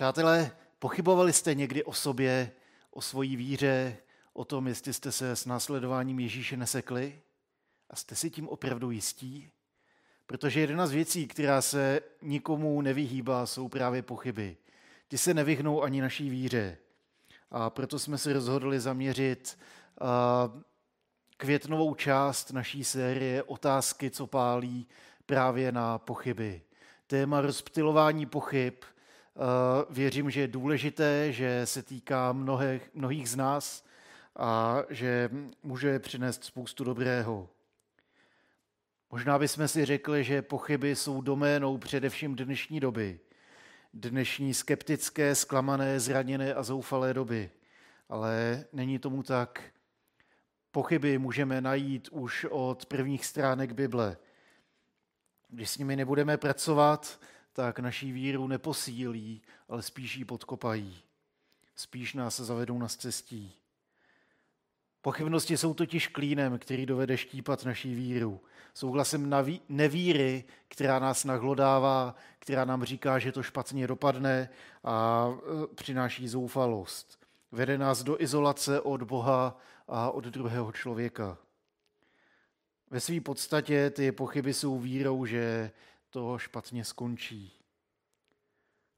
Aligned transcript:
Přátelé, 0.00 0.50
pochybovali 0.78 1.32
jste 1.32 1.54
někdy 1.54 1.84
o 1.84 1.92
sobě, 1.92 2.52
o 2.90 3.02
svojí 3.02 3.36
víře, 3.36 3.96
o 4.32 4.44
tom, 4.44 4.68
jestli 4.68 4.92
jste 4.92 5.12
se 5.12 5.36
s 5.36 5.46
následováním 5.46 6.20
Ježíše 6.20 6.56
nesekli? 6.56 7.20
A 7.90 7.96
jste 7.96 8.14
si 8.14 8.30
tím 8.30 8.48
opravdu 8.48 8.90
jistí? 8.90 9.50
Protože 10.26 10.60
jedna 10.60 10.86
z 10.86 10.92
věcí, 10.92 11.26
která 11.26 11.62
se 11.62 12.00
nikomu 12.22 12.82
nevyhýbá, 12.82 13.46
jsou 13.46 13.68
právě 13.68 14.02
pochyby. 14.02 14.56
Ty 15.08 15.18
se 15.18 15.34
nevyhnou 15.34 15.82
ani 15.82 16.00
naší 16.00 16.30
víře. 16.30 16.76
A 17.50 17.70
proto 17.70 17.98
jsme 17.98 18.18
se 18.18 18.32
rozhodli 18.32 18.80
zaměřit 18.80 19.58
květnovou 21.36 21.94
část 21.94 22.50
naší 22.50 22.84
série 22.84 23.42
Otázky, 23.42 24.10
co 24.10 24.26
pálí, 24.26 24.86
právě 25.26 25.72
na 25.72 25.98
pochyby. 25.98 26.62
Téma 27.06 27.40
rozptilování 27.40 28.26
pochyb 28.26 28.74
věřím, 29.90 30.30
že 30.30 30.40
je 30.40 30.48
důležité, 30.48 31.32
že 31.32 31.66
se 31.66 31.82
týká 31.82 32.32
mnohých, 32.32 32.90
mnohých 32.94 33.28
z 33.28 33.36
nás 33.36 33.84
a 34.36 34.82
že 34.90 35.30
může 35.62 35.98
přinést 35.98 36.44
spoustu 36.44 36.84
dobrého. 36.84 37.48
Možná 39.10 39.38
bychom 39.38 39.68
si 39.68 39.84
řekli, 39.84 40.24
že 40.24 40.42
pochyby 40.42 40.96
jsou 40.96 41.20
doménou 41.20 41.78
především 41.78 42.36
dnešní 42.36 42.80
doby, 42.80 43.20
dnešní 43.94 44.54
skeptické, 44.54 45.34
zklamané, 45.34 46.00
zraněné 46.00 46.54
a 46.54 46.62
zoufalé 46.62 47.14
doby. 47.14 47.50
Ale 48.08 48.64
není 48.72 48.98
tomu 48.98 49.22
tak. 49.22 49.62
Pochyby 50.70 51.18
můžeme 51.18 51.60
najít 51.60 52.08
už 52.08 52.46
od 52.50 52.86
prvních 52.86 53.26
stránek 53.26 53.72
Bible. 53.72 54.16
Když 55.48 55.70
s 55.70 55.78
nimi 55.78 55.96
nebudeme 55.96 56.36
pracovat, 56.36 57.20
tak 57.52 57.78
naší 57.78 58.12
víru 58.12 58.46
neposílí, 58.46 59.42
ale 59.68 59.82
spíš 59.82 60.16
ji 60.16 60.24
podkopají. 60.24 60.96
Spíš 61.76 62.14
nás 62.14 62.40
zavedou 62.40 62.78
na 62.78 62.88
cestí. 62.88 63.52
Pochybnosti 65.02 65.56
jsou 65.56 65.74
totiž 65.74 66.08
klínem, 66.08 66.58
který 66.58 66.86
dovede 66.86 67.16
štípat 67.16 67.64
naší 67.64 67.94
víru. 67.94 68.40
Jsou 68.74 68.90
hlasem 68.90 69.34
nevíry, 69.68 70.44
která 70.68 70.98
nás 70.98 71.24
nahlodává, 71.24 72.14
která 72.38 72.64
nám 72.64 72.84
říká, 72.84 73.18
že 73.18 73.32
to 73.32 73.42
špatně 73.42 73.86
dopadne 73.86 74.48
a 74.84 75.28
e, 75.30 75.74
přináší 75.74 76.28
zoufalost. 76.28 77.20
Vede 77.52 77.78
nás 77.78 78.02
do 78.02 78.22
izolace 78.22 78.80
od 78.80 79.02
Boha 79.02 79.60
a 79.88 80.10
od 80.10 80.24
druhého 80.24 80.72
člověka. 80.72 81.38
Ve 82.90 83.00
své 83.00 83.20
podstatě 83.20 83.90
ty 83.90 84.12
pochyby 84.12 84.54
jsou 84.54 84.78
vírou, 84.78 85.26
že 85.26 85.70
to 86.10 86.38
špatně 86.38 86.84
skončí. 86.84 87.52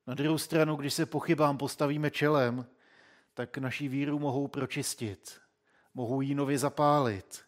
Na 0.07 0.15
druhou 0.15 0.39
stranu, 0.39 0.77
když 0.77 0.95
se 0.95 1.07
pochybám 1.07 1.59
postavíme 1.59 2.11
čelem, 2.11 2.67
tak 3.35 3.59
naší 3.59 3.89
víru 3.89 4.19
mohou 4.19 4.49
pročistit, 4.49 5.41
mohou 5.95 6.21
ji 6.21 6.35
nově 6.35 6.59
zapálit, 6.59 7.43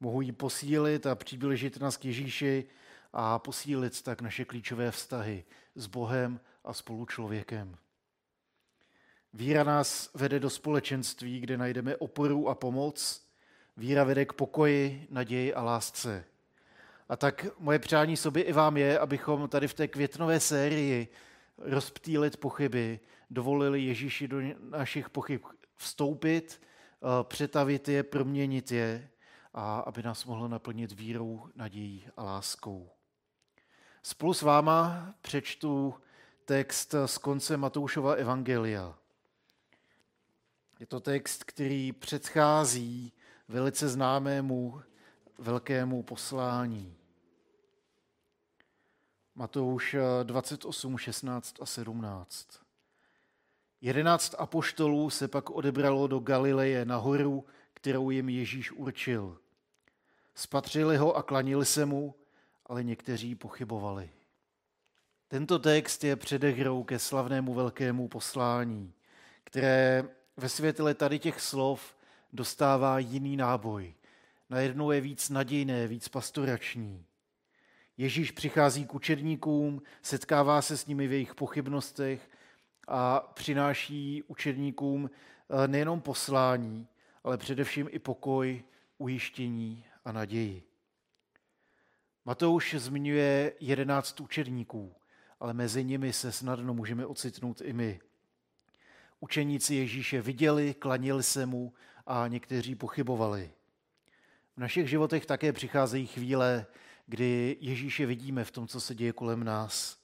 mohou 0.00 0.20
ji 0.20 0.32
posílit 0.32 1.06
a 1.06 1.14
přiblížit 1.14 1.80
nás 1.80 1.96
k 1.96 2.04
Ježíši 2.04 2.64
a 3.12 3.38
posílit 3.38 4.02
tak 4.02 4.20
naše 4.20 4.44
klíčové 4.44 4.90
vztahy 4.90 5.44
s 5.74 5.86
Bohem 5.86 6.40
a 6.64 6.72
spolu 6.72 7.06
člověkem. 7.06 7.76
Víra 9.32 9.64
nás 9.64 10.10
vede 10.14 10.40
do 10.40 10.50
společenství, 10.50 11.40
kde 11.40 11.56
najdeme 11.56 11.96
oporu 11.96 12.48
a 12.48 12.54
pomoc. 12.54 13.26
Víra 13.76 14.04
vede 14.04 14.24
k 14.24 14.32
pokoji, 14.32 15.06
naději 15.10 15.54
a 15.54 15.62
lásce. 15.62 16.24
A 17.08 17.16
tak 17.16 17.46
moje 17.58 17.78
přání 17.78 18.16
sobě 18.16 18.42
i 18.42 18.52
vám 18.52 18.76
je, 18.76 18.98
abychom 18.98 19.48
tady 19.48 19.68
v 19.68 19.74
té 19.74 19.88
květnové 19.88 20.40
sérii 20.40 21.08
rozptýlit 21.58 22.36
pochyby, 22.36 23.00
dovolili 23.30 23.80
Ježíši 23.80 24.28
do 24.28 24.40
našich 24.60 25.10
pochyb 25.10 25.40
vstoupit, 25.76 26.62
eh, 26.62 27.24
přetavit 27.24 27.88
je, 27.88 28.02
proměnit 28.02 28.72
je 28.72 29.10
a 29.54 29.78
aby 29.80 30.02
nás 30.02 30.24
mohl 30.24 30.48
naplnit 30.48 30.92
vírou, 30.92 31.48
nadějí 31.54 32.06
a 32.16 32.22
láskou. 32.22 32.90
Spolu 34.02 34.34
s 34.34 34.42
váma 34.42 35.14
přečtu 35.20 35.94
text 36.44 36.94
z 37.06 37.18
konce 37.18 37.56
Matoušova 37.56 38.14
Evangelia. 38.14 38.98
Je 40.80 40.86
to 40.86 41.00
text, 41.00 41.44
který 41.44 41.92
předchází 41.92 43.12
velice 43.48 43.88
známému 43.88 44.82
velkému 45.38 46.02
poslání. 46.02 46.97
Matouš 49.38 49.96
28, 50.22 50.98
16 50.98 51.62
a 51.62 51.66
17. 51.66 52.48
Jedenáct 53.80 54.34
apoštolů 54.38 55.10
se 55.10 55.28
pak 55.28 55.50
odebralo 55.50 56.06
do 56.06 56.18
Galileje 56.18 56.84
nahoru, 56.84 57.44
kterou 57.74 58.10
jim 58.10 58.28
Ježíš 58.28 58.72
určil. 58.72 59.38
Spatřili 60.34 60.96
ho 60.96 61.16
a 61.16 61.22
klanili 61.22 61.66
se 61.66 61.86
mu, 61.86 62.14
ale 62.66 62.84
někteří 62.84 63.34
pochybovali. 63.34 64.10
Tento 65.28 65.58
text 65.58 66.04
je 66.04 66.16
předehrou 66.16 66.84
ke 66.84 66.98
slavnému 66.98 67.54
velkému 67.54 68.08
poslání, 68.08 68.92
které 69.44 70.08
ve 70.36 70.48
světle 70.48 70.94
tady 70.94 71.18
těch 71.18 71.40
slov 71.40 71.96
dostává 72.32 72.98
jiný 72.98 73.36
náboj. 73.36 73.94
Najednou 74.50 74.90
je 74.90 75.00
víc 75.00 75.30
nadějné, 75.30 75.86
víc 75.86 76.08
pastorační. 76.08 77.04
Ježíš 77.98 78.30
přichází 78.30 78.86
k 78.86 78.94
učedníkům, 78.94 79.82
setkává 80.02 80.62
se 80.62 80.76
s 80.76 80.86
nimi 80.86 81.06
v 81.06 81.12
jejich 81.12 81.34
pochybnostech 81.34 82.30
a 82.88 83.20
přináší 83.20 84.22
učedníkům 84.22 85.10
eh, 85.10 85.68
nejenom 85.68 86.00
poslání, 86.00 86.88
ale 87.24 87.38
především 87.38 87.88
i 87.90 87.98
pokoj, 87.98 88.64
ujištění 88.98 89.84
a 90.04 90.12
naději. 90.12 90.62
Matouš 92.24 92.74
zmiňuje 92.74 93.52
jedenáct 93.60 94.20
učedníků, 94.20 94.94
ale 95.40 95.54
mezi 95.54 95.84
nimi 95.84 96.12
se 96.12 96.32
snadno 96.32 96.74
můžeme 96.74 97.06
ocitnout 97.06 97.60
i 97.60 97.72
my. 97.72 98.00
Učeníci 99.20 99.74
Ježíše 99.74 100.22
viděli, 100.22 100.74
klanili 100.74 101.22
se 101.22 101.46
mu 101.46 101.72
a 102.06 102.28
někteří 102.28 102.74
pochybovali. 102.74 103.50
V 104.56 104.60
našich 104.60 104.88
životech 104.88 105.26
také 105.26 105.52
přicházejí 105.52 106.06
chvíle, 106.06 106.66
kdy 107.08 107.56
Ježíše 107.60 108.06
vidíme 108.06 108.44
v 108.44 108.50
tom, 108.50 108.68
co 108.68 108.80
se 108.80 108.94
děje 108.94 109.12
kolem 109.12 109.44
nás. 109.44 109.98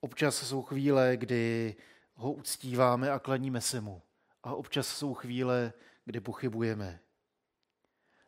Občas 0.00 0.36
jsou 0.36 0.62
chvíle, 0.62 1.16
kdy 1.16 1.76
ho 2.14 2.32
uctíváme 2.32 3.10
a 3.10 3.18
klaníme 3.18 3.60
se 3.60 3.80
mu. 3.80 4.02
A 4.42 4.54
občas 4.54 4.88
jsou 4.88 5.14
chvíle, 5.14 5.72
kdy 6.04 6.20
pochybujeme. 6.20 7.00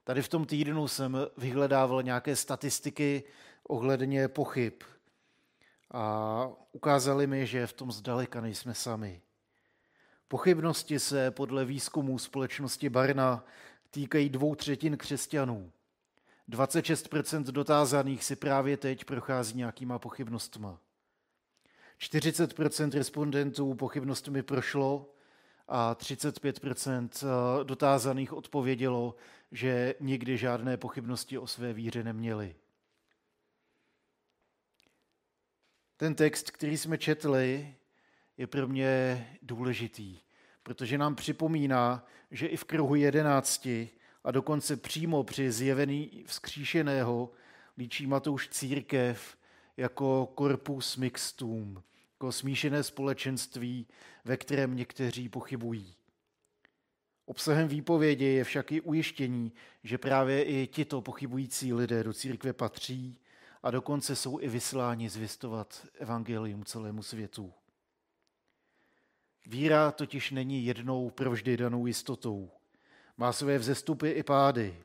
Tady 0.05 0.23
v 0.23 0.29
tom 0.29 0.47
týdnu 0.47 0.89
jsem 0.89 1.19
vyhledával 1.37 2.03
nějaké 2.03 2.37
statistiky 2.37 3.25
ohledně 3.69 4.29
pochyb 4.29 4.75
a 5.91 6.49
ukázali 6.73 7.27
mi, 7.27 7.47
že 7.47 7.67
v 7.67 7.73
tom 7.73 7.93
zdaleka 7.93 8.41
nejsme 8.41 8.75
sami. 8.75 9.23
Pochybnosti 10.29 10.99
se 10.99 11.31
podle 11.31 11.65
výzkumů 11.65 12.19
společnosti 12.19 12.89
Barna 12.89 13.45
týkají 13.91 14.29
dvou 14.29 14.55
třetin 14.55 14.97
křesťanů. 14.97 15.73
26% 16.53 17.45
dotázaných 17.45 18.25
si 18.25 18.37
právě 18.37 18.77
teď 18.77 19.05
prochází 19.05 19.57
nějakýma 19.57 19.99
pochybnostma. 19.99 20.81
40% 22.01 22.91
respondentů 22.91 23.75
pochybnostmi 23.75 24.43
prošlo 24.43 25.15
a 25.69 25.95
35% 25.95 27.09
eh, 27.09 27.65
dotázaných 27.65 28.33
odpovědělo, 28.33 29.15
že 29.53 29.95
nikdy 30.01 30.39
žádné 30.39 30.77
pochybnosti 30.77 31.39
o 31.39 31.47
své 31.47 31.73
víře 31.73 32.03
neměli. 32.03 32.55
Ten 35.97 36.15
text, 36.15 36.51
který 36.51 36.79
jsme 36.79 36.99
četli, 36.99 37.75
je 38.37 38.47
pro 38.47 38.69
mě 38.69 39.27
důležitý, 39.43 40.19
protože 40.63 40.99
nám 40.99 41.15
připomíná, 41.15 42.07
že 42.31 42.47
i 42.47 42.57
v 42.57 42.65
kruhu 42.65 42.95
jedenácti 42.95 43.91
a 44.25 44.31
dokonce 44.31 44.77
přímo 44.77 45.25
při 45.25 45.53
zjevení 45.53 46.25
vzkříšeného 46.27 47.31
líčí 47.79 48.07
Matouš 48.07 48.49
církev 48.49 49.37
jako 49.77 50.33
corpus 50.39 50.97
mixtum, 50.97 51.83
jako 52.15 52.33
smíšené 52.33 52.83
společenství, 52.83 53.87
ve 54.25 54.37
kterém 54.37 54.77
někteří 54.77 55.29
pochybují. 55.29 55.95
Obsahem 57.27 57.69
výpovědi 57.69 58.25
je 58.25 58.45
však 58.45 58.73
i 58.73 58.81
ujištění, 58.81 59.53
že 59.85 59.99
právě 59.99 60.45
i 60.45 60.67
tito 60.67 61.03
pochybující 61.03 61.73
lidé 61.73 62.05
do 62.05 62.13
církve 62.13 62.53
patří 62.53 63.19
a 63.63 63.71
dokonce 63.71 64.17
jsou 64.17 64.41
i 64.41 64.49
vysláni 64.49 65.09
zvěstovat 65.09 65.87
evangelium 65.99 66.65
celému 66.65 67.03
světu. 67.03 67.53
Víra 69.47 69.93
totiž 69.93 70.31
není 70.31 70.65
jednou 70.65 71.11
provždy 71.11 71.57
danou 71.57 71.87
jistotou. 71.87 72.51
Má 73.23 73.33
své 73.33 73.59
vzestupy 73.59 74.11
i 74.11 74.23
pády. 74.23 74.77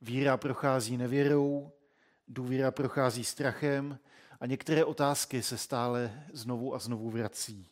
Víra 0.00 0.36
prochází 0.36 0.96
nevěrou, 0.96 1.72
Důvěra 2.28 2.70
prochází 2.70 3.24
strachem 3.24 3.98
a 4.40 4.46
některé 4.46 4.84
otázky 4.84 5.42
se 5.42 5.58
stále 5.58 6.24
znovu 6.32 6.74
a 6.74 6.78
znovu 6.78 7.10
vrací. 7.10 7.68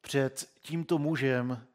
Před 0.00 0.50
tímto 0.60 0.98
mužem 0.98 1.66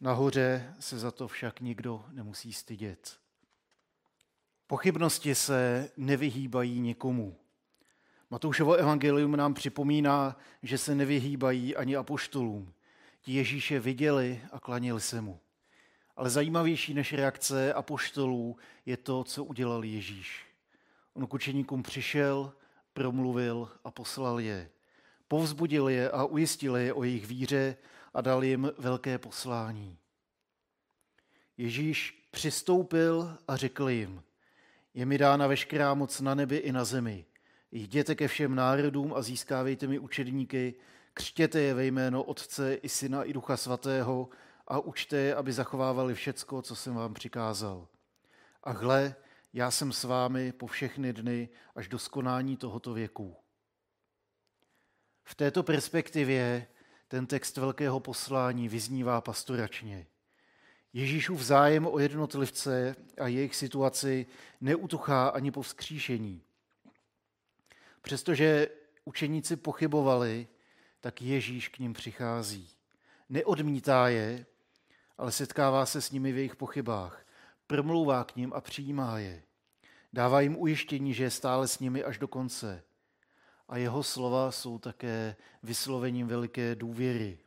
nahoře 0.00 0.74
se 0.80 0.98
za 0.98 1.10
to 1.10 1.28
však 1.28 1.60
nikdo 1.60 2.04
nemusí 2.10 2.52
stydět. 2.52 3.18
Pochybnosti 4.66 5.34
se 5.34 5.90
nevyhýbají 5.96 6.80
nikomu. 6.80 7.36
Matoušovo 8.30 8.74
evangelium 8.74 9.36
nám 9.36 9.54
připomíná, 9.54 10.36
že 10.62 10.78
se 10.78 10.94
nevyhýbají 10.94 11.76
ani 11.76 11.96
apoštolům. 11.96 12.74
Ti 13.20 13.32
Ježíše 13.32 13.80
viděli 13.80 14.42
a 14.52 14.60
klanili 14.60 15.00
se 15.00 15.20
mu. 15.20 15.40
Ale 16.16 16.30
zajímavější 16.30 16.94
než 16.94 17.12
reakce 17.12 17.72
apoštolů 17.72 18.56
je 18.86 18.96
to, 18.96 19.24
co 19.24 19.44
udělal 19.44 19.84
Ježíš. 19.84 20.46
On 21.14 21.26
k 21.26 21.34
učeníkům 21.34 21.82
přišel, 21.82 22.52
promluvil 22.92 23.68
a 23.84 23.90
poslal 23.90 24.40
je. 24.40 24.70
Povzbudil 25.28 25.88
je 25.88 26.10
a 26.10 26.24
ujistil 26.24 26.76
je 26.76 26.92
o 26.92 27.04
jejich 27.04 27.26
víře 27.26 27.76
a 28.14 28.20
dal 28.20 28.44
jim 28.44 28.72
velké 28.78 29.18
poslání. 29.18 29.98
Ježíš 31.56 32.28
přistoupil 32.30 33.36
a 33.48 33.56
řekl 33.56 33.88
jim, 33.88 34.22
je 34.94 35.06
mi 35.06 35.18
dána 35.18 35.46
veškerá 35.46 35.94
moc 35.94 36.20
na 36.20 36.34
nebi 36.34 36.56
i 36.56 36.72
na 36.72 36.84
zemi. 36.84 37.24
Jděte 37.72 38.14
ke 38.14 38.28
všem 38.28 38.54
národům 38.54 39.14
a 39.14 39.22
získávejte 39.22 39.86
mi 39.86 39.98
učedníky, 39.98 40.74
křtěte 41.14 41.60
je 41.60 41.74
ve 41.74 41.86
jméno 41.86 42.22
Otce 42.22 42.74
i 42.74 42.88
Syna 42.88 43.24
i 43.24 43.32
Ducha 43.32 43.56
Svatého 43.56 44.28
a 44.66 44.78
učte 44.78 45.16
je, 45.16 45.34
aby 45.34 45.52
zachovávali 45.52 46.14
všecko, 46.14 46.62
co 46.62 46.76
jsem 46.76 46.94
vám 46.94 47.14
přikázal. 47.14 47.88
A 48.62 48.70
hle, 48.70 49.14
já 49.52 49.70
jsem 49.70 49.92
s 49.92 50.04
vámi 50.04 50.52
po 50.52 50.66
všechny 50.66 51.12
dny 51.12 51.48
až 51.74 51.88
do 51.88 51.98
skonání 51.98 52.56
tohoto 52.56 52.94
věku. 52.94 53.36
V 55.24 55.34
této 55.34 55.62
perspektivě 55.62 56.66
ten 57.08 57.26
text 57.26 57.56
velkého 57.56 58.00
poslání 58.00 58.68
vyznívá 58.68 59.20
pastoračně. 59.20 60.06
Ježíšův 60.92 61.40
zájem 61.40 61.86
o 61.86 61.98
jednotlivce 61.98 62.96
a 63.20 63.26
jejich 63.26 63.56
situaci 63.56 64.26
neutuchá 64.60 65.28
ani 65.28 65.50
po 65.50 65.62
vzkříšení. 65.62 66.42
Přestože 68.02 68.68
učeníci 69.04 69.56
pochybovali, 69.56 70.48
tak 71.00 71.22
Ježíš 71.22 71.68
k 71.68 71.78
ním 71.78 71.92
přichází. 71.92 72.70
Neodmítá 73.28 74.08
je, 74.08 74.46
ale 75.18 75.32
setkává 75.32 75.86
se 75.86 76.00
s 76.00 76.10
nimi 76.10 76.32
v 76.32 76.36
jejich 76.36 76.56
pochybách. 76.56 77.26
Promlouvá 77.66 78.24
k 78.24 78.36
ním 78.36 78.52
a 78.52 78.60
přijímá 78.60 79.18
je. 79.18 79.42
Dává 80.12 80.40
jim 80.40 80.56
ujištění, 80.56 81.14
že 81.14 81.24
je 81.24 81.30
stále 81.30 81.68
s 81.68 81.78
nimi 81.78 82.04
až 82.04 82.18
do 82.18 82.28
konce. 82.28 82.82
A 83.68 83.76
jeho 83.76 84.02
slova 84.02 84.50
jsou 84.50 84.78
také 84.78 85.36
vyslovením 85.62 86.26
veliké 86.26 86.74
důvěry. 86.74 87.38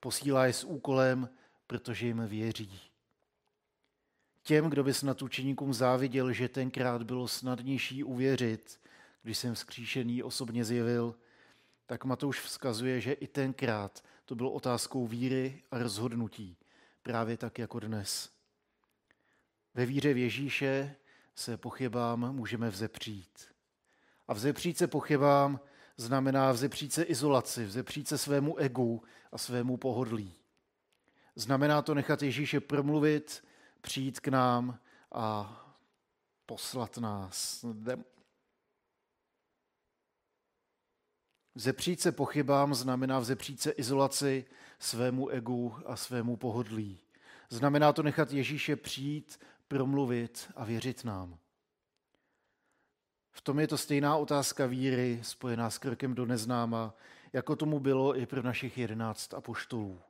Posílá 0.00 0.46
je 0.46 0.52
s 0.52 0.64
úkolem, 0.64 1.28
protože 1.66 2.06
jim 2.06 2.26
věří. 2.26 2.80
Těm, 4.42 4.70
kdo 4.70 4.84
by 4.84 4.94
snad 4.94 5.22
učeníkům 5.22 5.74
záviděl, 5.74 6.32
že 6.32 6.48
tenkrát 6.48 7.02
bylo 7.02 7.28
snadnější 7.28 8.04
uvěřit, 8.04 8.80
když 9.22 9.38
jsem 9.38 9.54
vzkříšený 9.54 10.22
osobně 10.22 10.64
zjevil, 10.64 11.14
tak 11.86 12.04
Matouš 12.04 12.40
vzkazuje, 12.40 13.00
že 13.00 13.12
i 13.12 13.26
tenkrát 13.26 14.04
to 14.24 14.34
bylo 14.34 14.50
otázkou 14.50 15.06
víry 15.06 15.62
a 15.70 15.78
rozhodnutí, 15.78 16.56
právě 17.02 17.36
tak 17.36 17.58
jako 17.58 17.80
dnes. 17.80 18.30
Ve 19.74 19.86
víře 19.86 20.14
v 20.14 20.18
Ježíše 20.18 20.96
se 21.34 21.56
pochybám 21.56 22.34
můžeme 22.34 22.70
vzepřít. 22.70 23.54
A 24.28 24.34
vzepřít 24.34 24.78
se 24.78 24.86
pochybám 24.86 25.60
znamená 25.96 26.52
vzepřít 26.52 26.92
se 26.92 27.02
izolaci, 27.02 27.64
vzepřít 27.64 28.08
se 28.08 28.18
svému 28.18 28.56
egu 28.56 29.02
a 29.32 29.38
svému 29.38 29.76
pohodlí. 29.76 30.34
Znamená 31.34 31.82
to 31.82 31.94
nechat 31.94 32.22
Ježíše 32.22 32.60
promluvit, 32.60 33.44
přijít 33.80 34.20
k 34.20 34.28
nám 34.28 34.78
a 35.12 35.56
poslat 36.46 36.98
nás. 36.98 37.64
Vzepřít 41.54 42.00
se 42.00 42.12
pochybám 42.12 42.74
znamená 42.74 43.18
vzepřít 43.18 43.60
se 43.60 43.70
izolaci, 43.70 44.44
svému 44.80 45.28
egu 45.28 45.74
a 45.86 45.96
svému 45.96 46.36
pohodlí. 46.36 46.98
Znamená 47.48 47.92
to 47.92 48.02
nechat 48.02 48.32
Ježíše 48.32 48.76
přijít, 48.76 49.40
promluvit 49.68 50.50
a 50.56 50.64
věřit 50.64 51.04
nám. 51.04 51.38
V 53.32 53.40
tom 53.40 53.60
je 53.60 53.68
to 53.68 53.78
stejná 53.78 54.16
otázka 54.16 54.66
víry, 54.66 55.20
spojená 55.22 55.70
s 55.70 55.78
krokem 55.78 56.14
do 56.14 56.26
neznáma, 56.26 56.94
jako 57.32 57.56
tomu 57.56 57.80
bylo 57.80 58.16
i 58.16 58.26
pro 58.26 58.42
našich 58.42 58.78
jedenáct 58.78 59.34
apoštolů. 59.34 60.00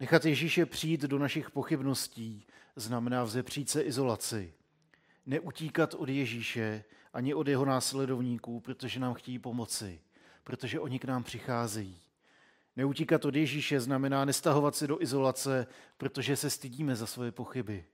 Nechat 0.00 0.24
Ježíše 0.24 0.66
přijít 0.66 1.00
do 1.00 1.18
našich 1.18 1.50
pochybností 1.50 2.46
znamená 2.76 3.24
vzepřít 3.24 3.70
se 3.70 3.82
izolaci. 3.82 4.54
Neutíkat 5.26 5.94
od 5.94 6.08
Ježíše 6.08 6.84
ani 7.12 7.34
od 7.34 7.48
jeho 7.48 7.64
následovníků, 7.64 8.60
protože 8.60 9.00
nám 9.00 9.14
chtějí 9.14 9.38
pomoci, 9.38 10.00
protože 10.44 10.80
oni 10.80 10.98
k 10.98 11.04
nám 11.04 11.24
přicházejí. 11.24 12.05
Neutíkat 12.76 13.24
od 13.24 13.34
Ježíše 13.34 13.80
znamená 13.80 14.24
nestahovat 14.24 14.76
se 14.76 14.86
do 14.86 15.02
izolace, 15.02 15.66
protože 15.96 16.36
se 16.36 16.50
stydíme 16.50 16.96
za 16.96 17.06
svoje 17.06 17.32
pochyby. 17.32 17.84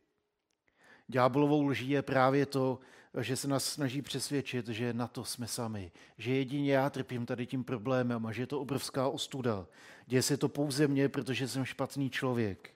Ďáblovou 1.08 1.62
lží 1.62 1.90
je 1.90 2.02
právě 2.02 2.46
to, 2.46 2.78
že 3.20 3.36
se 3.36 3.48
nás 3.48 3.64
snaží 3.64 4.02
přesvědčit, 4.02 4.68
že 4.68 4.92
na 4.92 5.06
to 5.06 5.24
jsme 5.24 5.46
sami, 5.46 5.92
že 6.18 6.34
jedině 6.34 6.72
já 6.72 6.90
trpím 6.90 7.26
tady 7.26 7.46
tím 7.46 7.64
problémem 7.64 8.26
a 8.26 8.32
že 8.32 8.42
je 8.42 8.46
to 8.46 8.60
obrovská 8.60 9.08
ostuda. 9.08 9.66
Děje 10.06 10.22
se 10.22 10.36
to 10.36 10.48
pouze 10.48 10.88
mně, 10.88 11.08
protože 11.08 11.48
jsem 11.48 11.64
špatný 11.64 12.10
člověk. 12.10 12.74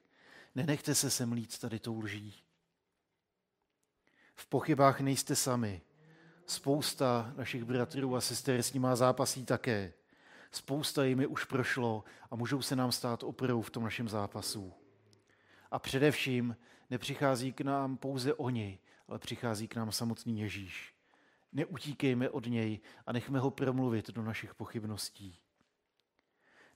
Nenechte 0.54 0.94
se 0.94 1.10
semlít 1.10 1.58
tady 1.58 1.78
tou 1.78 2.00
lží. 2.00 2.34
V 4.34 4.46
pochybách 4.46 5.00
nejste 5.00 5.36
sami. 5.36 5.82
Spousta 6.46 7.32
našich 7.36 7.64
bratrů 7.64 8.16
a 8.16 8.20
sester 8.20 8.62
s 8.62 8.72
nima 8.72 8.96
zápasí 8.96 9.44
také. 9.44 9.92
Spousta 10.50 11.04
jimi 11.04 11.26
už 11.26 11.44
prošlo 11.44 12.04
a 12.30 12.36
můžou 12.36 12.62
se 12.62 12.76
nám 12.76 12.92
stát 12.92 13.22
oporou 13.22 13.62
v 13.62 13.70
tom 13.70 13.82
našem 13.84 14.08
zápasu. 14.08 14.72
A 15.70 15.78
především 15.78 16.56
nepřichází 16.90 17.52
k 17.52 17.60
nám 17.60 17.96
pouze 17.96 18.34
oni, 18.34 18.78
ale 19.08 19.18
přichází 19.18 19.68
k 19.68 19.76
nám 19.76 19.92
samotný 19.92 20.40
Ježíš. 20.40 20.94
Neutíkejme 21.52 22.30
od 22.30 22.46
něj 22.46 22.80
a 23.06 23.12
nechme 23.12 23.38
ho 23.38 23.50
promluvit 23.50 24.10
do 24.10 24.22
našich 24.22 24.54
pochybností. 24.54 25.38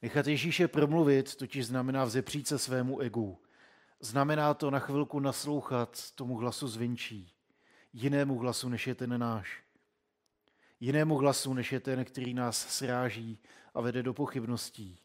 Nechat 0.02 0.26
Ježíše 0.26 0.68
promluvit 0.68 1.36
totiž 1.36 1.66
znamená 1.66 2.04
vzepřít 2.04 2.48
se 2.48 2.58
svému 2.58 3.00
egu. 3.00 3.38
Znamená 4.00 4.54
to 4.54 4.70
na 4.70 4.78
chvilku 4.78 5.20
naslouchat 5.20 6.10
tomu 6.14 6.36
hlasu 6.36 6.68
zvenčí, 6.68 7.32
jinému 7.92 8.38
hlasu, 8.38 8.68
než 8.68 8.86
je 8.86 8.94
ten 8.94 9.20
náš. 9.20 9.62
Jinému 10.80 11.16
hlasu, 11.16 11.54
než 11.54 11.72
je 11.72 11.80
ten, 11.80 12.04
který 12.04 12.34
nás 12.34 12.68
sráží 12.68 13.38
a 13.74 13.80
vede 13.80 14.02
do 14.02 14.14
pochybností. 14.14 14.98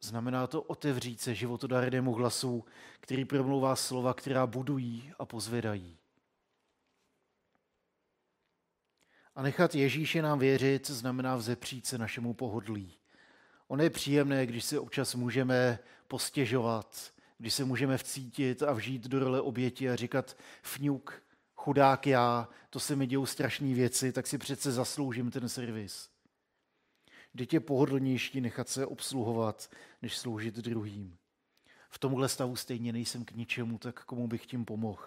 Znamená 0.00 0.46
to 0.46 0.62
otevřít 0.62 1.20
se 1.20 1.34
životodárnému 1.34 2.12
hlasu, 2.12 2.64
který 3.00 3.24
promlouvá 3.24 3.76
slova, 3.76 4.14
která 4.14 4.46
budují 4.46 5.12
a 5.18 5.24
pozvedají. 5.24 5.98
A 9.34 9.42
nechat 9.42 9.74
Ježíše 9.74 10.22
nám 10.22 10.38
věřit 10.38 10.90
znamená 10.90 11.36
vzepřít 11.36 11.86
se 11.86 11.98
našemu 11.98 12.34
pohodlí. 12.34 12.94
Ono 13.68 13.82
je 13.82 13.90
příjemné, 13.90 14.46
když 14.46 14.64
si 14.64 14.78
občas 14.78 15.14
můžeme 15.14 15.78
postěžovat, 16.08 17.12
když 17.38 17.54
se 17.54 17.64
můžeme 17.64 17.98
vcítit 17.98 18.62
a 18.62 18.72
vžít 18.72 19.08
do 19.08 19.18
role 19.18 19.40
oběti 19.40 19.90
a 19.90 19.96
říkat 19.96 20.36
fňuk, 20.62 21.22
chudák 21.60 22.06
já, 22.06 22.48
to 22.70 22.80
se 22.80 22.96
mi 22.96 23.06
dějou 23.06 23.26
strašné 23.26 23.74
věci, 23.74 24.12
tak 24.12 24.26
si 24.26 24.38
přece 24.38 24.72
zasloužím 24.72 25.30
ten 25.30 25.48
servis. 25.48 26.08
Vždyť 27.34 27.52
je 27.52 27.60
pohodlnější 27.60 28.40
nechat 28.40 28.68
se 28.68 28.86
obsluhovat, 28.86 29.70
než 30.02 30.18
sloužit 30.18 30.54
druhým. 30.54 31.16
V 31.90 31.98
tomhle 31.98 32.28
stavu 32.28 32.56
stejně 32.56 32.92
nejsem 32.92 33.24
k 33.24 33.32
ničemu, 33.32 33.78
tak 33.78 34.04
komu 34.04 34.28
bych 34.28 34.46
tím 34.46 34.64
pomohl. 34.64 35.04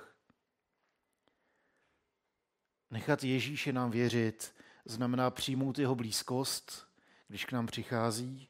Nechat 2.91 3.23
Ježíše 3.23 3.73
nám 3.73 3.91
věřit 3.91 4.55
znamená 4.85 5.31
přijmout 5.31 5.79
jeho 5.79 5.95
blízkost, 5.95 6.87
když 7.27 7.45
k 7.45 7.51
nám 7.51 7.65
přichází, 7.65 8.49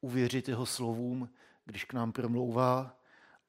uvěřit 0.00 0.48
jeho 0.48 0.66
slovům, 0.66 1.30
když 1.64 1.84
k 1.84 1.92
nám 1.92 2.12
promlouvá 2.12 3.00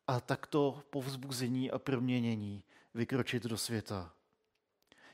a 0.08 0.20
takto 0.20 0.84
po 0.90 1.02
vzbuzení 1.02 1.72
a 1.72 1.80
proměnění 1.80 2.64
vykročit 2.94 3.44
do 3.44 3.58
světa. 3.58 4.14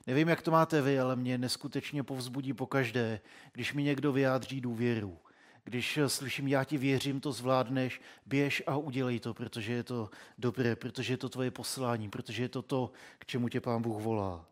Nevím, 0.07 0.27
jak 0.27 0.41
to 0.41 0.51
máte 0.51 0.81
vy, 0.81 0.99
ale 0.99 1.15
mě 1.15 1.37
neskutečně 1.37 2.03
povzbudí 2.03 2.53
pokaždé, 2.53 3.19
když 3.51 3.73
mi 3.73 3.83
někdo 3.83 4.11
vyjádří 4.11 4.61
důvěru. 4.61 5.19
Když 5.63 5.99
slyším, 6.07 6.47
já 6.47 6.63
ti 6.63 6.77
věřím, 6.77 7.19
to 7.19 7.31
zvládneš, 7.31 8.01
běž 8.25 8.63
a 8.67 8.77
udělej 8.77 9.19
to, 9.19 9.33
protože 9.33 9.73
je 9.73 9.83
to 9.83 10.09
dobré, 10.37 10.75
protože 10.75 11.13
je 11.13 11.17
to 11.17 11.29
tvoje 11.29 11.51
poslání, 11.51 12.09
protože 12.09 12.43
je 12.43 12.49
to 12.49 12.61
to, 12.61 12.91
k 13.19 13.25
čemu 13.25 13.49
tě 13.49 13.61
Pán 13.61 13.81
Bůh 13.81 14.01
volá. 14.01 14.45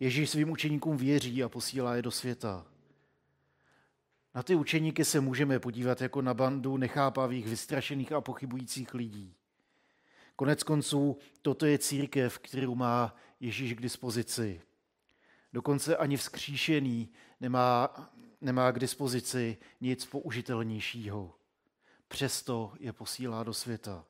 Ježíš 0.00 0.30
svým 0.30 0.50
učeníkům 0.50 0.96
věří 0.96 1.42
a 1.42 1.48
posílá 1.48 1.96
je 1.96 2.02
do 2.02 2.10
světa. 2.10 2.66
Na 4.34 4.42
ty 4.42 4.54
učeníky 4.54 5.04
se 5.04 5.20
můžeme 5.20 5.58
podívat 5.58 6.00
jako 6.00 6.22
na 6.22 6.34
bandu 6.34 6.76
nechápavých, 6.76 7.46
vystrašených 7.46 8.12
a 8.12 8.20
pochybujících 8.20 8.94
lidí. 8.94 9.34
Konec 10.38 10.62
konců, 10.62 11.18
toto 11.42 11.66
je 11.66 11.78
církev, 11.78 12.38
kterou 12.38 12.74
má 12.74 13.16
Ježíš 13.40 13.74
k 13.74 13.80
dispozici. 13.80 14.60
Dokonce 15.52 15.96
ani 15.96 16.16
vzkříšený 16.16 17.08
nemá, 17.40 17.90
nemá 18.40 18.72
k 18.72 18.78
dispozici 18.78 19.56
nic 19.80 20.06
použitelnějšího. 20.06 21.34
Přesto 22.08 22.72
je 22.80 22.92
posílá 22.92 23.42
do 23.42 23.54
světa. 23.54 24.04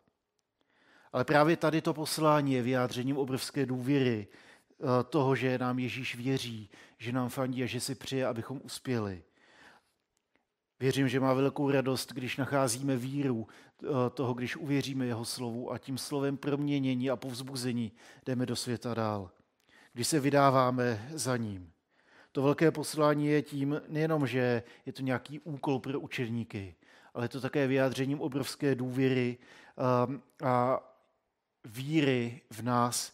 Ale 1.13 1.25
právě 1.25 1.57
tady 1.57 1.83
to 1.83 1.95
poslání 1.95 2.53
je 2.53 2.63
vyjádřením 2.63 3.19
obrovské 3.19 3.67
důvěry 3.67 4.27
eh, 4.29 5.05
toho, 5.05 5.37
že 5.37 5.59
nám 5.59 5.79
Ježíš 5.79 6.15
věří, 6.15 6.71
že 6.99 7.13
nám 7.13 7.29
fandí 7.29 7.63
a 7.63 7.67
že 7.67 7.81
si 7.81 7.95
přeje, 7.95 8.27
abychom 8.27 8.61
uspěli. 8.65 9.23
Věřím, 10.81 11.09
že 11.09 11.21
má 11.21 11.35
velkou 11.35 11.71
radost, 11.71 12.13
když 12.13 12.37
nacházíme 12.37 12.97
víru 12.97 13.47
toho, 14.15 14.35
když 14.35 14.57
uvěříme 14.57 15.07
jeho 15.07 15.25
slovu 15.25 15.73
a 15.73 15.79
tím 15.79 15.99
slovem 15.99 16.37
proměnění 16.37 17.11
a 17.11 17.17
povzbuzení 17.17 17.93
jdeme 18.27 18.47
do 18.47 18.57
světa 18.57 18.95
dál. 18.95 19.31
Když 19.93 20.07
se 20.09 20.21
vydáváme 20.21 21.09
za 21.15 21.37
ním. 21.37 21.73
To 22.33 22.43
velké 22.43 22.71
poslání 22.71 23.27
je 23.27 23.43
tím 23.43 23.81
nejenom, 23.89 24.27
že 24.27 24.63
je 24.87 24.93
to 24.93 25.03
nějaký 25.03 25.41
úkol 25.41 25.79
pro 25.79 26.01
učedníky, 26.01 26.75
ale 27.15 27.25
je 27.25 27.29
to 27.29 27.41
také 27.41 27.67
vyjádřením 27.67 28.21
obrovské 28.21 28.75
důvěry 28.75 29.39
ehm, 30.09 30.23
a 30.45 30.81
víry 31.65 32.41
v 32.51 32.63
nás, 32.63 33.13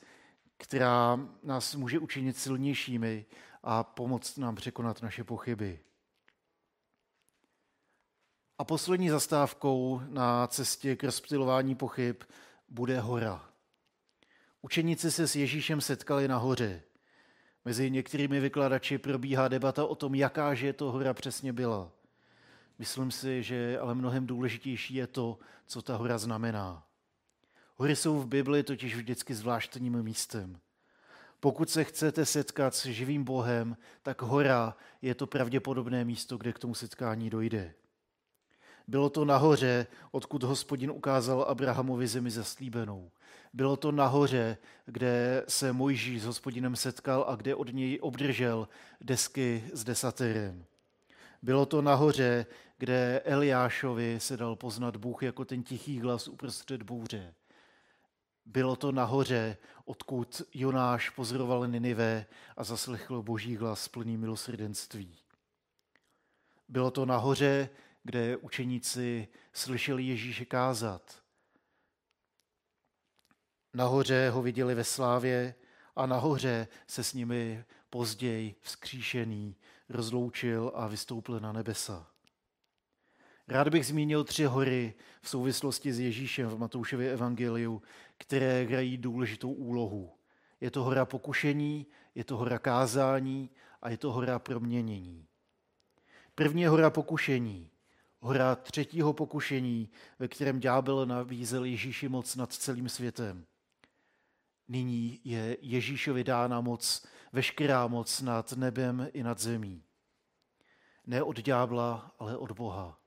která 0.57 1.29
nás 1.43 1.75
může 1.75 1.99
učinit 1.99 2.37
silnějšími 2.37 3.27
a 3.63 3.85
pomoct 3.85 4.39
nám 4.39 4.55
překonat 4.55 5.03
naše 5.03 5.25
pochyby. 5.25 5.81
A 8.59 8.65
poslední 8.65 9.09
zastávkou 9.11 10.01
na 10.09 10.47
cestě 10.47 10.97
k 10.97 11.05
rozptilování 11.05 11.75
pochyb 11.75 12.17
bude 12.69 13.01
hora. 13.01 13.49
Učeníci 14.63 15.11
se 15.11 15.29
s 15.29 15.37
Ježíšem 15.37 15.81
setkali 15.81 16.29
na 16.29 16.37
hoře. 16.37 16.83
Mezi 17.65 17.91
některými 17.91 18.41
vykladači 18.41 18.99
probíhá 18.99 19.49
debata 19.49 19.85
o 19.85 19.95
tom, 19.95 20.15
jaká 20.15 20.55
že 20.55 20.73
to 20.73 20.93
hora 20.93 21.15
přesně 21.15 21.53
byla. 21.53 21.91
Myslím 22.79 23.11
si, 23.11 23.43
že 23.43 23.79
ale 23.79 23.95
mnohem 23.95 24.27
důležitější 24.27 24.95
je 24.95 25.07
to, 25.07 25.39
co 25.67 25.83
ta 25.83 25.97
hora 25.97 26.19
znamená. 26.19 26.87
Hory 27.77 27.97
jsou 27.97 28.21
v 28.21 28.27
Bibli 28.27 28.63
totiž 28.63 28.97
vždycky 28.97 29.35
zvláštním 29.35 30.03
místem. 30.03 30.61
Pokud 31.41 31.71
se 31.71 31.85
chcete 31.85 32.27
setkat 32.27 32.75
s 32.75 32.87
živým 32.87 33.25
Bohem, 33.25 33.77
tak 34.03 34.23
hora 34.23 34.77
je 35.03 35.15
to 35.15 35.27
pravděpodobné 35.27 36.05
místo, 36.05 36.37
kde 36.37 36.53
k 36.53 36.59
tomu 36.59 36.75
setkání 36.75 37.31
dojde. 37.31 37.75
Bylo 38.87 39.11
to 39.11 39.25
nahoře, 39.25 39.87
odkud 40.11 40.43
hospodin 40.43 40.91
ukázal 40.91 41.43
Abrahamovi 41.43 42.07
zemi 42.07 42.31
zaslíbenou. 42.31 43.11
Bylo 43.53 43.77
to 43.77 43.93
nahoře, 43.93 44.59
kde 44.87 45.45
se 45.49 45.73
Mojžíš 45.73 46.23
s 46.23 46.25
hospodinem 46.25 46.77
setkal 46.77 47.25
a 47.29 47.37
kde 47.37 47.55
od 47.55 47.73
něj 47.73 47.99
obdržel 48.03 48.69
desky 49.01 49.65
s 49.73 49.85
desatyrem. 49.85 50.65
Bylo 51.43 51.67
to 51.67 51.83
nahoře, 51.83 52.47
kde 52.79 53.21
Eliášovi 53.25 54.17
se 54.21 54.37
dal 54.37 54.57
poznat 54.57 54.97
Bůh 54.97 55.23
jako 55.23 55.45
ten 55.45 55.63
tichý 55.63 56.01
hlas 56.01 56.29
uprostřed 56.29 56.83
bouře. 56.83 57.35
Bylo 58.47 58.77
to 58.77 58.93
nahoře, 58.93 59.57
odkud 59.85 60.43
Jonáš 60.55 61.11
pozoroval 61.11 61.67
Ninive 61.67 62.27
a 62.57 62.65
zaslechl 62.65 63.23
boží 63.23 63.57
hlas 63.57 63.89
plný 63.89 64.17
milosrdenství. 64.17 65.19
Bylo 66.69 66.91
to 66.91 67.07
nahoře, 67.07 67.69
kde 68.05 68.37
učeníci 68.37 69.29
slyšeli 69.53 70.03
Ježíše 70.03 70.45
kázat. 70.45 71.23
Nahoře 73.75 74.31
ho 74.31 74.43
viděli 74.43 74.75
ve 74.75 74.85
slávě 74.85 75.55
a 75.97 76.07
nahoře 76.07 76.69
se 76.87 77.05
s 77.05 77.15
nimi 77.15 77.65
později 77.91 78.55
vzkříšený 78.61 79.57
rozloučil 79.89 80.73
a 80.75 80.87
vystoupil 80.87 81.41
na 81.41 81.53
nebesa. 81.53 82.11
Rád 83.49 83.69
bych 83.69 83.87
zmínil 83.87 84.25
tři 84.25 84.45
hory 84.45 84.95
v 85.23 85.29
souvislosti 85.29 85.93
s 85.93 86.01
Ježíšem 86.01 86.49
v 86.49 86.59
Matoušově 86.59 87.13
evangeliu, 87.13 87.83
které 88.19 88.65
hrají 88.65 88.99
důležitou 88.99 89.53
úlohu. 89.53 90.19
Je 90.61 90.71
to 90.71 90.85
hora 90.85 91.05
pokušení, 91.05 91.87
je 92.15 92.25
to 92.25 92.37
hora 92.37 92.59
kázání 92.59 93.51
a 93.83 93.91
je 93.91 93.97
to 93.97 94.13
hora 94.13 94.39
proměnění. 94.39 95.27
První 96.35 96.63
je 96.63 96.69
hora 96.69 96.91
pokušení 96.91 97.71
hora 98.25 98.57
třetího 98.57 99.13
pokušení, 99.13 99.89
ve 100.19 100.29
kterém 100.29 100.61
ďábel 100.61 101.07
navízel 101.07 101.65
Ježíši 101.65 102.09
moc 102.09 102.37
nad 102.37 102.53
celým 102.53 102.89
světem. 102.89 103.47
Nyní 104.69 105.21
je 105.25 105.57
Ježíšovi 105.61 106.25
dána 106.25 106.61
moc, 106.61 107.07
veškerá 107.33 107.87
moc 107.87 108.21
nad 108.21 108.53
nebem 108.53 109.09
i 109.13 109.23
nad 109.23 109.39
zemí. 109.39 109.83
Ne 111.07 111.23
od 111.23 111.41
ďábla, 111.41 112.15
ale 112.19 112.37
od 112.37 112.53
Boha. 112.53 112.99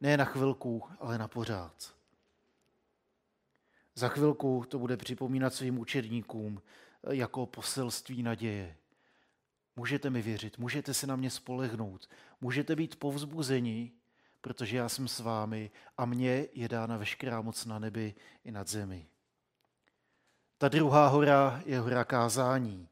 Ne 0.00 0.16
na 0.16 0.24
chvilku, 0.24 0.82
ale 0.98 1.18
na 1.18 1.28
pořád. 1.28 1.94
Za 3.94 4.08
chvilku 4.08 4.64
to 4.68 4.78
bude 4.78 4.96
připomínat 4.96 5.54
svým 5.54 5.78
učedníkům 5.78 6.62
jako 7.10 7.46
poselství 7.46 8.22
naděje. 8.22 8.76
Můžete 9.76 10.10
mi 10.10 10.22
věřit, 10.22 10.58
můžete 10.58 10.94
se 10.94 11.06
na 11.06 11.16
mě 11.16 11.30
spolehnout, 11.30 12.08
můžete 12.40 12.76
být 12.76 12.96
povzbuzeni, 12.96 13.92
protože 14.42 14.76
já 14.76 14.88
jsem 14.88 15.08
s 15.08 15.20
vámi 15.20 15.70
a 15.98 16.04
mně 16.04 16.46
je 16.52 16.68
dána 16.68 16.96
veškerá 16.96 17.40
moc 17.40 17.66
na 17.66 17.78
nebi 17.78 18.14
i 18.44 18.50
nad 18.50 18.68
zemi. 18.68 19.06
Ta 20.58 20.68
druhá 20.68 21.06
hora 21.06 21.62
je 21.66 21.80
hora 21.80 22.04
kázání. 22.04 22.88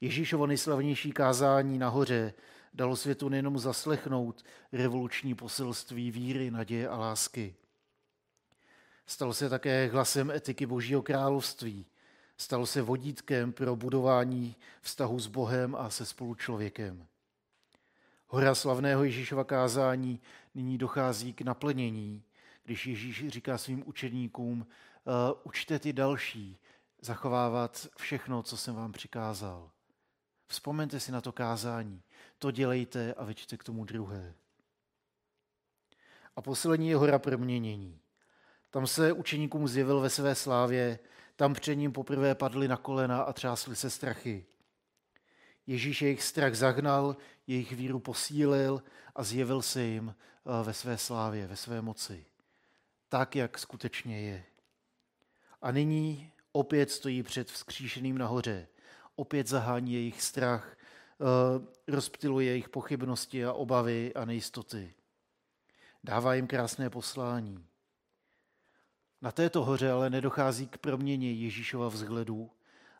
Ježíšovo 0.00 0.46
nejslavnější 0.46 1.12
kázání 1.12 1.78
nahoře 1.78 2.34
dalo 2.74 2.96
světu 2.96 3.28
nejenom 3.28 3.58
zaslechnout 3.58 4.44
revoluční 4.72 5.34
poselství 5.34 6.10
víry, 6.10 6.50
naděje 6.50 6.88
a 6.88 6.96
lásky. 6.96 7.54
Stalo 9.06 9.34
se 9.34 9.48
také 9.48 9.88
hlasem 9.92 10.30
etiky 10.30 10.66
Božího 10.66 11.02
království. 11.02 11.86
Stalo 12.36 12.66
se 12.66 12.82
vodítkem 12.82 13.52
pro 13.52 13.76
budování 13.76 14.56
vztahu 14.80 15.18
s 15.18 15.26
Bohem 15.26 15.74
a 15.74 15.90
se 15.90 16.06
spolučlověkem. 16.06 17.06
Hora 18.26 18.54
slavného 18.54 19.04
Ježíšova 19.04 19.44
kázání 19.44 20.20
nyní 20.54 20.78
dochází 20.78 21.32
k 21.32 21.42
naplnění, 21.42 22.22
když 22.64 22.86
Ježíš 22.86 23.28
říká 23.28 23.58
svým 23.58 23.82
učedníkům, 23.86 24.60
uh, 24.60 25.14
učte 25.44 25.78
ty 25.78 25.92
další 25.92 26.58
zachovávat 27.00 27.86
všechno, 27.96 28.42
co 28.42 28.56
jsem 28.56 28.74
vám 28.74 28.92
přikázal. 28.92 29.70
Vzpomeňte 30.46 31.00
si 31.00 31.12
na 31.12 31.20
to 31.20 31.32
kázání. 31.32 32.02
To 32.38 32.50
dělejte 32.50 33.14
a 33.14 33.24
vyčte 33.24 33.56
k 33.56 33.64
tomu 33.64 33.84
druhé. 33.84 34.34
A 36.36 36.42
poslední 36.42 36.88
je 36.88 36.96
hora 36.96 37.18
proměnění. 37.18 38.00
Tam 38.70 38.86
se 38.86 39.12
učeníkům 39.12 39.68
zjevil 39.68 40.00
ve 40.00 40.10
své 40.10 40.34
slávě, 40.34 40.98
tam 41.36 41.54
před 41.54 41.74
ním 41.74 41.92
poprvé 41.92 42.34
padli 42.34 42.68
na 42.68 42.76
kolena 42.76 43.22
a 43.22 43.32
třásli 43.32 43.76
se 43.76 43.90
strachy. 43.90 44.46
Ježíš 45.66 46.02
jejich 46.02 46.22
strach 46.22 46.54
zahnal, 46.54 47.16
jejich 47.46 47.72
víru 47.72 47.98
posílil 47.98 48.82
a 49.14 49.22
zjevil 49.22 49.62
se 49.62 49.82
jim 49.82 50.14
eh, 50.14 50.64
ve 50.64 50.74
své 50.74 50.98
slávě, 50.98 51.46
ve 51.46 51.56
své 51.56 51.82
moci. 51.82 52.26
Tak, 53.08 53.36
jak 53.36 53.58
skutečně 53.58 54.20
je. 54.20 54.44
A 55.62 55.70
nyní 55.70 56.32
opět 56.52 56.90
stojí 56.90 57.22
před 57.22 57.50
vzkříšeným 57.50 58.18
nahoře. 58.18 58.68
Opět 59.16 59.46
zahání 59.46 59.92
jejich 59.92 60.22
strach, 60.22 60.76
eh, 60.76 61.92
rozptiluje 61.92 62.48
jejich 62.48 62.68
pochybnosti 62.68 63.44
a 63.44 63.52
obavy 63.52 64.14
a 64.14 64.24
nejistoty. 64.24 64.94
Dává 66.04 66.34
jim 66.34 66.46
krásné 66.46 66.90
poslání. 66.90 67.66
Na 69.22 69.32
této 69.32 69.64
hoře 69.64 69.90
ale 69.90 70.10
nedochází 70.10 70.66
k 70.66 70.78
proměně 70.78 71.32
Ježíšova 71.32 71.88
vzhledu, 71.88 72.50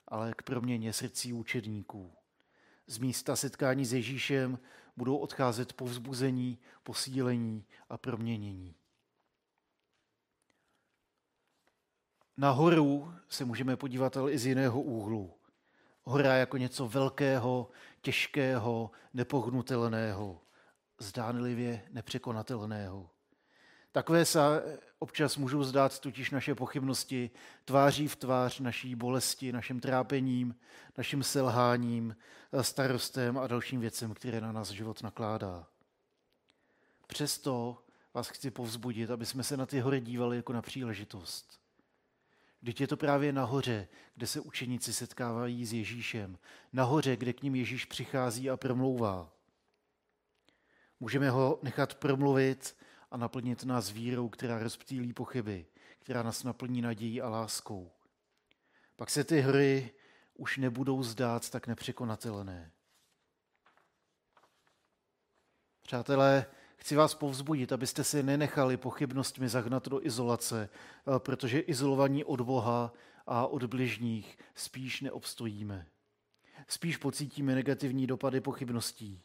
ale 0.08 0.32
k 0.36 0.42
proměně 0.42 0.92
srdcí 0.92 1.32
učedníků. 1.32 2.12
Z 2.86 2.98
místa 2.98 3.36
setkání 3.36 3.84
s 3.86 3.92
Ježíšem 3.92 4.58
budou 4.96 5.16
odcházet 5.16 5.72
povzbuzení, 5.72 6.58
posílení 6.82 7.64
a 7.88 7.98
proměnění. 7.98 8.74
Na 12.36 12.50
horu 12.50 13.14
se 13.28 13.44
můžeme 13.44 13.76
podívat 13.76 14.16
ale 14.16 14.32
i 14.32 14.38
z 14.38 14.46
jiného 14.46 14.82
úhlu. 14.82 15.34
Hora 16.02 16.34
jako 16.34 16.56
něco 16.56 16.88
velkého, 16.88 17.70
těžkého, 18.00 18.90
nepohnutelného, 19.14 20.40
zdánlivě 20.98 21.82
nepřekonatelného. 21.90 23.10
Takové 23.94 24.24
se 24.24 24.40
občas 24.98 25.36
můžou 25.36 25.64
zdát 25.64 25.98
totiž 25.98 26.30
naše 26.30 26.54
pochybnosti 26.54 27.30
tváří 27.64 28.08
v 28.08 28.16
tvář 28.16 28.60
naší 28.60 28.94
bolesti, 28.94 29.52
našim 29.52 29.80
trápením, 29.80 30.54
naším 30.98 31.22
selháním, 31.22 32.16
starostem 32.60 33.38
a 33.38 33.46
dalším 33.46 33.80
věcem, 33.80 34.14
které 34.14 34.40
na 34.40 34.52
nás 34.52 34.70
život 34.70 35.02
nakládá. 35.02 35.66
Přesto 37.06 37.78
vás 38.14 38.28
chci 38.28 38.50
povzbudit, 38.50 39.10
aby 39.10 39.26
jsme 39.26 39.42
se 39.42 39.56
na 39.56 39.66
ty 39.66 39.80
hory 39.80 40.00
dívali 40.00 40.36
jako 40.36 40.52
na 40.52 40.62
příležitost. 40.62 41.60
Vždyť 42.62 42.80
je 42.80 42.86
to 42.86 42.96
právě 42.96 43.32
nahoře, 43.32 43.88
kde 44.14 44.26
se 44.26 44.40
učeníci 44.40 44.92
setkávají 44.92 45.66
s 45.66 45.72
Ježíšem. 45.72 46.38
Nahoře, 46.72 47.16
kde 47.16 47.32
k 47.32 47.42
ním 47.42 47.54
Ježíš 47.54 47.84
přichází 47.84 48.50
a 48.50 48.56
promlouvá. 48.56 49.32
Můžeme 51.00 51.30
ho 51.30 51.58
nechat 51.62 51.94
promluvit 51.94 52.76
a 53.14 53.16
naplnit 53.16 53.64
nás 53.64 53.90
vírou, 53.90 54.28
která 54.28 54.58
rozptýlí 54.58 55.12
pochyby, 55.12 55.66
která 55.98 56.22
nás 56.22 56.44
naplní 56.44 56.82
nadějí 56.82 57.22
a 57.22 57.28
láskou. 57.28 57.90
Pak 58.96 59.10
se 59.10 59.24
ty 59.24 59.40
hry 59.40 59.90
už 60.34 60.56
nebudou 60.56 61.02
zdát 61.02 61.50
tak 61.50 61.66
nepřekonatelné. 61.66 62.72
Přátelé, 65.82 66.46
chci 66.76 66.96
vás 66.96 67.14
povzbudit, 67.14 67.72
abyste 67.72 68.04
si 68.04 68.22
nenechali 68.22 68.76
pochybnostmi 68.76 69.48
zahnat 69.48 69.88
do 69.88 70.06
izolace, 70.06 70.68
eh, 70.68 71.18
protože 71.18 71.60
izolovaní 71.60 72.24
od 72.24 72.40
Boha 72.40 72.92
a 73.26 73.46
od 73.46 73.64
bližních 73.64 74.38
spíš 74.54 75.00
neobstojíme. 75.00 75.86
Spíš 76.68 76.96
pocítíme 76.96 77.54
negativní 77.54 78.06
dopady 78.06 78.40
pochybností. 78.40 79.22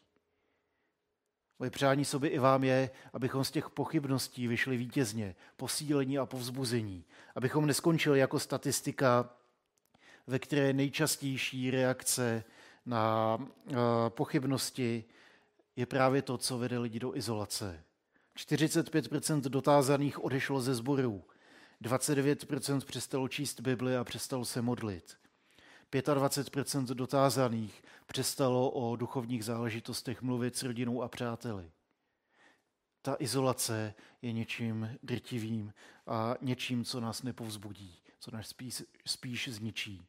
Moje 1.60 1.70
přání 1.70 2.04
sobě 2.04 2.30
i 2.30 2.38
vám 2.38 2.64
je, 2.64 2.90
abychom 3.12 3.44
z 3.44 3.50
těch 3.50 3.70
pochybností 3.70 4.48
vyšli 4.48 4.76
vítězně, 4.76 5.34
posílení 5.56 6.18
a 6.18 6.26
povzbuzení. 6.26 7.04
Abychom 7.34 7.66
neskončili 7.66 8.18
jako 8.18 8.38
statistika, 8.38 9.30
ve 10.26 10.38
které 10.38 10.72
nejčastější 10.72 11.70
reakce 11.70 12.44
na 12.86 13.36
uh, 13.36 13.76
pochybnosti 14.08 15.04
je 15.76 15.86
právě 15.86 16.22
to, 16.22 16.38
co 16.38 16.58
vede 16.58 16.78
lidi 16.78 16.98
do 16.98 17.16
izolace. 17.16 17.84
45% 18.36 19.40
dotázaných 19.40 20.24
odešlo 20.24 20.60
ze 20.60 20.74
sborů, 20.74 21.24
29% 21.82 22.80
přestalo 22.80 23.28
číst 23.28 23.60
Bibli 23.60 23.96
a 23.96 24.04
přestalo 24.04 24.44
se 24.44 24.62
modlit. 24.62 25.16
25% 25.92 26.84
dotázaných 26.84 27.82
přestalo 28.06 28.70
o 28.70 28.96
duchovních 28.96 29.44
záležitostech 29.44 30.22
mluvit 30.22 30.56
s 30.56 30.62
rodinou 30.62 31.02
a 31.02 31.08
přáteli. 31.08 31.70
Ta 33.02 33.16
izolace 33.18 33.94
je 34.22 34.32
něčím 34.32 34.98
drtivým 35.02 35.74
a 36.06 36.34
něčím, 36.40 36.84
co 36.84 37.00
nás 37.00 37.22
nepovzbudí, 37.22 38.02
co 38.18 38.30
nás 38.30 38.48
spíš, 38.48 38.82
spíš 39.06 39.48
zničí. 39.48 40.06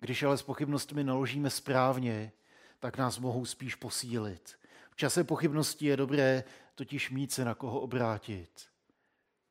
Když 0.00 0.22
ale 0.22 0.38
s 0.38 0.42
pochybnostmi 0.42 1.04
naložíme 1.04 1.50
správně, 1.50 2.32
tak 2.78 2.98
nás 2.98 3.18
mohou 3.18 3.44
spíš 3.44 3.74
posílit. 3.74 4.58
V 4.90 4.96
čase 4.96 5.24
pochybností 5.24 5.84
je 5.84 5.96
dobré 5.96 6.44
totiž 6.74 7.10
mít 7.10 7.32
se 7.32 7.44
na 7.44 7.54
koho 7.54 7.80
obrátit. 7.80 8.66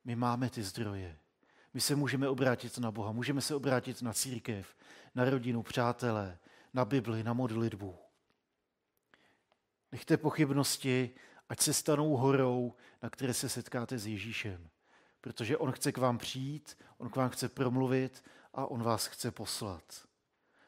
My 0.04 0.16
máme 0.16 0.50
ty 0.50 0.62
zdroje. 0.62 1.18
My 1.74 1.80
se 1.80 1.96
můžeme 1.96 2.28
obrátit 2.28 2.78
na 2.78 2.90
Boha, 2.90 3.12
můžeme 3.12 3.40
se 3.40 3.54
obrátit 3.54 4.02
na 4.02 4.12
církev, 4.12 4.76
na 5.14 5.30
rodinu, 5.30 5.62
přátelé, 5.62 6.38
na 6.74 6.84
Bibli, 6.84 7.22
na 7.22 7.32
modlitbu. 7.32 7.98
Nechte 9.92 10.16
pochybnosti, 10.16 11.10
ať 11.48 11.60
se 11.60 11.72
stanou 11.72 12.16
horou, 12.16 12.74
na 13.02 13.10
které 13.10 13.34
se 13.34 13.48
setkáte 13.48 13.98
s 13.98 14.06
Ježíšem. 14.06 14.68
Protože 15.20 15.56
on 15.56 15.72
chce 15.72 15.92
k 15.92 15.98
vám 15.98 16.18
přijít, 16.18 16.78
on 16.98 17.08
k 17.08 17.16
vám 17.16 17.30
chce 17.30 17.48
promluvit 17.48 18.24
a 18.54 18.66
on 18.66 18.82
vás 18.82 19.06
chce 19.06 19.30
poslat. 19.30 20.06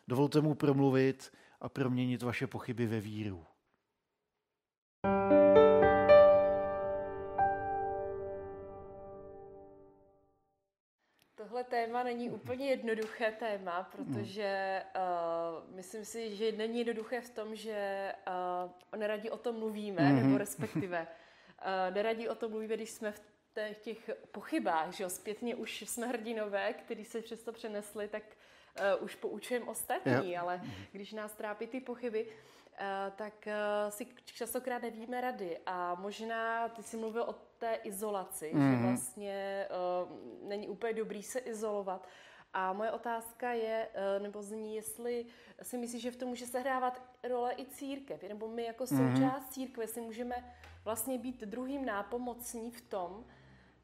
Dovolte 0.08 0.40
mu 0.40 0.54
promluvit 0.54 1.32
a 1.60 1.68
proměnit 1.68 2.22
vaše 2.22 2.46
pochyby 2.46 2.86
ve 2.86 3.00
víru. 3.00 3.46
Tohle 11.62 11.84
téma 11.86 12.02
není 12.02 12.30
úplně 12.30 12.66
jednoduché 12.66 13.32
téma, 13.32 13.88
protože 13.92 14.82
uh, 14.96 15.74
myslím 15.76 16.04
si, 16.04 16.36
že 16.36 16.52
není 16.52 16.78
jednoduché 16.78 17.20
v 17.20 17.30
tom, 17.30 17.54
že 17.56 18.12
uh, 18.92 19.00
neradí 19.00 19.30
o 19.30 19.36
tom 19.36 19.58
mluvíme, 19.58 20.02
mm-hmm. 20.02 20.22
nebo 20.22 20.38
respektive 20.38 21.06
uh, 21.06 21.94
neradí 21.94 22.28
o 22.28 22.34
tom 22.34 22.50
mluvíme, 22.50 22.76
když 22.76 22.90
jsme 22.90 23.12
v 23.12 23.20
těch, 23.54 23.78
těch 23.78 24.10
pochybách, 24.32 24.92
že 24.92 25.04
jo, 25.04 25.10
zpětně 25.10 25.54
už 25.54 25.82
jsme 25.82 26.06
hrdinové, 26.06 26.72
kteří 26.72 27.04
se 27.04 27.20
přesto 27.20 27.52
přenesli, 27.52 28.08
tak 28.08 28.22
uh, 28.98 29.04
už 29.04 29.14
poučujeme 29.14 29.66
ostatní, 29.66 30.30
yep. 30.30 30.42
ale 30.42 30.60
když 30.92 31.12
nás 31.12 31.32
trápí 31.32 31.66
ty 31.66 31.80
pochyby, 31.80 32.26
Uh, 32.72 33.12
tak 33.16 33.34
uh, 33.46 33.90
si 33.90 34.06
častokrát 34.24 34.82
nevíme 34.82 35.20
rady 35.20 35.58
a 35.66 35.94
možná 35.94 36.68
ty 36.68 36.82
jsi 36.82 36.96
mluvil 36.96 37.22
o 37.22 37.34
té 37.62 37.74
izolaci, 37.74 38.52
mm-hmm. 38.54 38.70
že 38.70 38.76
mhm. 38.76 38.88
vlastně 38.88 39.68
uh, 39.70 40.48
není 40.48 40.68
úplně 40.68 40.92
dobrý 40.92 41.22
se 41.22 41.38
izolovat. 41.38 42.08
A 42.54 42.72
moje 42.72 42.90
otázka 42.90 43.52
je, 43.52 43.88
uh, 43.88 44.22
nebo 44.22 44.42
zní, 44.42 44.74
jestli 44.74 45.26
si 45.62 45.78
myslíš, 45.78 46.02
že 46.02 46.10
v 46.10 46.16
tom 46.16 46.28
může 46.28 46.46
sehrávat 46.46 47.02
role 47.28 47.54
i 47.56 47.66
církev, 47.66 48.22
nebo 48.28 48.48
my 48.48 48.64
jako 48.64 48.84
mhm. 48.90 48.98
součást 48.98 49.42
mm-hmm. 49.42 49.54
církve 49.54 49.86
si 49.86 50.00
můžeme 50.00 50.36
vlastně 50.84 51.18
být 51.18 51.40
druhým 51.40 51.84
nápomocní 51.84 52.70
v 52.70 52.80
tom, 52.80 53.24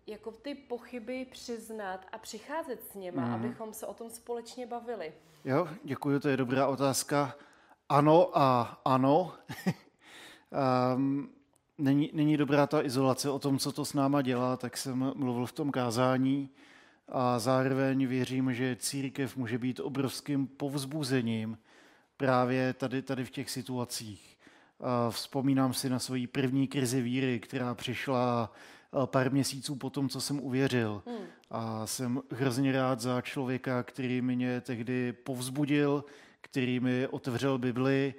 jako 0.07 0.31
ty 0.31 0.55
pochyby 0.55 1.25
přiznat 1.25 2.07
a 2.13 2.19
přicházet 2.19 2.85
s 2.85 2.95
něma, 2.95 3.27
mm. 3.27 3.35
abychom 3.35 3.73
se 3.73 3.87
o 3.87 3.95
tom 3.95 4.11
společně 4.11 4.67
bavili? 4.67 5.13
Jo, 5.45 5.69
děkuji, 5.85 6.21
to 6.21 6.29
je 6.29 6.37
dobrá 6.37 6.67
otázka. 6.67 7.35
Ano 7.89 8.39
a 8.39 8.81
ano. 8.85 9.35
um, 10.97 11.31
není, 11.79 12.11
není 12.13 12.37
dobrá 12.37 12.67
ta 12.67 12.85
izolace 12.85 13.31
o 13.31 13.39
tom, 13.39 13.59
co 13.59 13.73
to 13.73 13.85
s 13.85 13.95
náma 13.95 14.23
dělá, 14.23 14.57
tak 14.57 14.77
jsem 14.77 15.13
mluvil 15.17 15.47
v 15.47 15.53
tom 15.53 15.71
kázání 15.71 16.51
a 17.09 17.39
zároveň 17.39 18.07
věřím, 18.07 18.55
že 18.55 18.77
církev 18.77 19.37
může 19.37 19.59
být 19.59 19.81
obrovským 19.81 20.47
povzbuzením 20.47 21.59
právě 22.17 22.73
tady, 22.73 23.03
tady 23.03 23.25
v 23.25 23.31
těch 23.31 23.51
situacích. 23.51 24.39
Vzpomínám 25.11 25.75
si 25.75 25.91
na 25.91 25.99
svoji 25.99 26.27
první 26.27 26.69
krizi 26.69 27.03
víry, 27.03 27.41
která 27.41 27.75
přišla 27.75 28.53
pár 29.05 29.33
měsíců 29.33 29.77
po 29.77 29.91
tom, 29.91 30.09
co 30.09 30.21
jsem 30.21 30.41
uvěřil. 30.41 31.03
Hmm. 31.07 31.17
A 31.51 31.87
jsem 31.87 32.23
hrozně 32.31 32.73
rád 32.73 33.01
za 33.01 33.21
člověka, 33.21 33.83
který 33.83 34.23
mě 34.23 34.61
tehdy 34.61 35.13
povzbudil, 35.13 36.05
který 36.51 36.81
mi 36.81 37.07
otevřel 37.07 37.59
Bibli, 37.59 38.15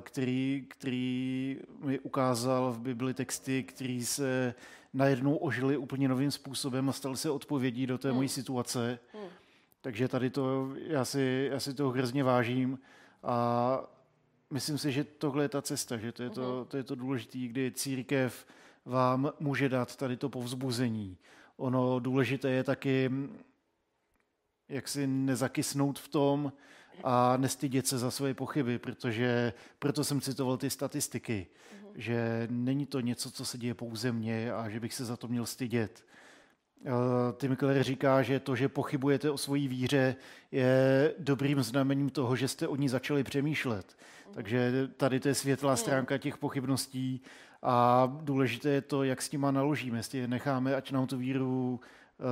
který, 0.00 0.66
který 0.68 1.58
mi 1.84 2.00
ukázal 2.00 2.72
v 2.72 2.80
Bibli 2.80 3.14
texty, 3.14 3.62
který 3.62 4.04
se 4.04 4.54
najednou 4.92 5.36
ožili 5.36 5.76
úplně 5.76 6.08
novým 6.08 6.30
způsobem 6.30 6.88
a 6.88 6.92
stal 6.92 7.16
se 7.16 7.30
odpovědí 7.30 7.86
do 7.86 7.98
té 7.98 8.08
hmm. 8.08 8.16
mojí 8.16 8.28
situace. 8.28 8.98
Hmm. 9.14 9.28
Takže 9.80 10.08
tady 10.08 10.30
to, 10.30 10.72
já 10.86 11.04
si, 11.04 11.48
já 11.52 11.60
si 11.60 11.74
to 11.74 11.90
hrozně 11.90 12.24
vážím 12.24 12.78
a 13.22 13.80
myslím 14.50 14.78
si, 14.78 14.92
že 14.92 15.04
tohle 15.04 15.44
je 15.44 15.48
ta 15.48 15.62
cesta, 15.62 15.96
že 15.96 16.12
to 16.12 16.22
je 16.22 16.30
to, 16.30 16.56
hmm. 16.56 16.64
to, 16.64 16.76
je 16.76 16.82
to 16.82 16.94
důležité, 16.94 17.38
kdy 17.38 17.72
církev 17.72 18.46
vám 18.84 19.32
může 19.40 19.68
dát 19.68 19.96
tady 19.96 20.16
to 20.16 20.28
povzbuzení. 20.28 21.16
Ono 21.56 22.00
důležité 22.00 22.50
je 22.50 22.64
taky, 22.64 23.10
jak 24.68 24.88
si 24.88 25.06
nezakysnout 25.06 25.98
v 25.98 26.08
tom 26.08 26.52
a 27.04 27.36
nestydět 27.36 27.86
se 27.86 27.98
za 27.98 28.10
svoje 28.10 28.34
pochyby, 28.34 28.78
protože 28.78 29.52
proto 29.78 30.04
jsem 30.04 30.20
citoval 30.20 30.56
ty 30.56 30.70
statistiky, 30.70 31.46
mm-hmm. 31.46 31.92
že 31.94 32.48
není 32.50 32.86
to 32.86 33.00
něco, 33.00 33.30
co 33.30 33.44
se 33.44 33.58
děje 33.58 33.74
pouze 33.74 34.12
mně 34.12 34.52
a 34.52 34.68
že 34.68 34.80
bych 34.80 34.94
se 34.94 35.04
za 35.04 35.16
to 35.16 35.28
měl 35.28 35.46
stydět. 35.46 36.04
Eh, 36.86 37.32
Tim 37.36 37.56
Keller 37.56 37.82
říká, 37.82 38.22
že 38.22 38.40
to, 38.40 38.56
že 38.56 38.68
pochybujete 38.68 39.30
o 39.30 39.38
svojí 39.38 39.68
víře, 39.68 40.16
je 40.52 41.14
dobrým 41.18 41.62
znamením 41.62 42.10
toho, 42.10 42.36
že 42.36 42.48
jste 42.48 42.68
o 42.68 42.76
ní 42.76 42.88
začali 42.88 43.24
přemýšlet. 43.24 43.96
Mhm. 44.26 44.34
Takže 44.34 44.88
tady 44.96 45.20
to 45.20 45.28
je 45.28 45.34
světlá 45.34 45.70
mhm. 45.70 45.76
stránka 45.76 46.18
těch 46.18 46.38
pochybností 46.38 47.22
a 47.62 48.06
důležité 48.22 48.68
je 48.68 48.80
to, 48.80 49.04
jak 49.04 49.22
s 49.22 49.32
nima 49.32 49.50
naložíme. 49.50 49.98
Jestli 49.98 50.18
je 50.18 50.28
necháme, 50.28 50.74
ať 50.74 50.90
nám 50.90 51.06
tu 51.06 51.16
víru 51.16 51.80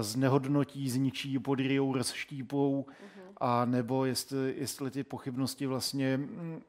znehodnotí, 0.01 0.91
zničí, 0.91 1.39
podryjou, 1.39 1.93
rozštípou, 1.93 2.87
uh-huh. 2.89 3.33
a 3.37 3.65
nebo 3.65 4.05
jestli, 4.05 4.55
jestli 4.59 4.91
ty 4.91 5.05
pochybnosti 5.05 5.67
vlastně 5.67 6.17
mm, 6.17 6.63